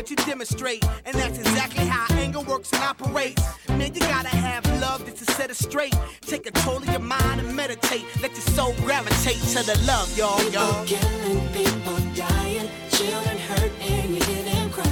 what 0.00 0.08
you 0.08 0.16
demonstrate, 0.16 0.82
and 1.04 1.14
that's 1.14 1.38
exactly 1.38 1.84
how 1.84 2.06
anger 2.14 2.40
works 2.40 2.72
and 2.72 2.82
operates. 2.82 3.42
Man, 3.68 3.92
you 3.92 4.00
gotta 4.00 4.28
have 4.28 4.64
love 4.80 5.04
just 5.04 5.18
to 5.18 5.32
set 5.34 5.50
it 5.50 5.56
straight. 5.56 5.94
Take 6.22 6.44
control 6.44 6.78
of 6.78 6.88
your 6.88 7.00
mind 7.00 7.38
and 7.42 7.54
meditate. 7.54 8.06
Let 8.22 8.30
your 8.30 8.46
soul 8.56 8.74
gravitate 8.78 9.42
to 9.54 9.62
the 9.62 9.78
love, 9.86 10.08
y'all, 10.16 10.42
y'all. 10.50 10.86
People 10.86 10.98
killing, 10.98 11.48
people 11.52 11.98
dying, 12.14 12.68
children 12.90 13.36
hurt, 13.48 13.72
and 13.82 14.14
you 14.14 14.24
hear 14.24 14.42
them 14.44 14.70
cry. 14.70 14.90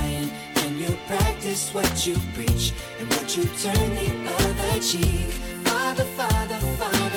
you 2.07 2.17
preach 2.35 2.73
and 3.01 3.09
would 3.09 3.37
you 3.37 3.45
turn 3.61 3.95
the 3.95 4.31
other 4.31 4.81
cheek? 4.81 5.33
Father, 5.65 6.05
Father, 6.05 6.59
Father, 6.79 7.08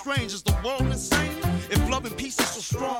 strange. 0.00 0.32
Is 0.32 0.42
the 0.42 0.56
world 0.64 0.80
insane? 0.82 1.36
If 1.70 1.90
love 1.90 2.06
and 2.06 2.16
peace 2.16 2.38
is 2.40 2.48
so 2.48 2.60
strong, 2.60 2.99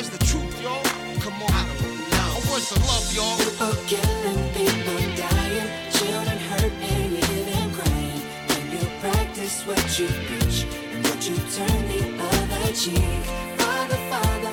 What's 0.00 0.16
the 0.16 0.24
truth, 0.24 0.62
y'all? 0.62 0.82
Come 1.20 1.42
on, 1.42 1.52
I 1.52 1.68
don't 1.76 2.00
know. 2.08 2.32
What's 2.48 2.72
the 2.72 2.80
love, 2.88 3.12
y'all? 3.12 3.36
People 3.36 3.76
killing, 3.84 4.40
people 4.56 4.96
dying, 5.12 5.68
children 5.92 6.38
hurt 6.48 6.72
and 6.88 7.12
even 7.12 7.68
crying. 7.76 8.22
When 8.48 8.64
you 8.72 8.88
practice 9.04 9.60
what 9.66 9.84
you 9.98 10.08
preach 10.24 10.64
and 10.94 11.04
would 11.04 11.22
you 11.22 11.36
turn 11.52 11.80
the 11.92 12.00
other 12.16 12.72
cheek? 12.72 13.20
Father, 13.60 14.00
Father, 14.08 14.52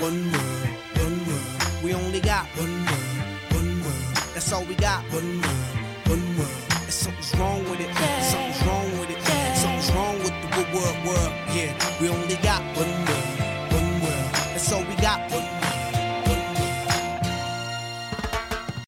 one 0.00 0.30
world, 0.30 0.68
one 0.94 1.26
world. 1.26 1.82
We 1.82 1.94
only 1.94 2.20
got 2.20 2.46
one 2.56 2.84
world, 2.84 3.08
one 3.52 3.80
world. 3.82 4.16
That's 4.34 4.52
all 4.52 4.64
we 4.64 4.74
got, 4.74 5.02
one 5.04 5.40
world, 5.40 5.76
one 6.06 6.36
world. 6.36 6.50
And 6.82 6.92
something's 6.92 7.34
wrong 7.36 7.64
with 7.64 7.80
it, 7.80 7.94
something's 8.22 8.62
wrong 8.66 8.90
with 9.00 9.10
it, 9.10 9.22
something's 9.56 9.92
wrong 9.92 10.18
with 10.18 10.36
the 10.52 10.64
world, 10.76 11.06
world. 11.06 11.32
Yeah, 11.54 11.72
we 12.00 12.08
only 12.10 12.36
got 12.36 12.62
one 12.76 12.90
world. 12.90 13.05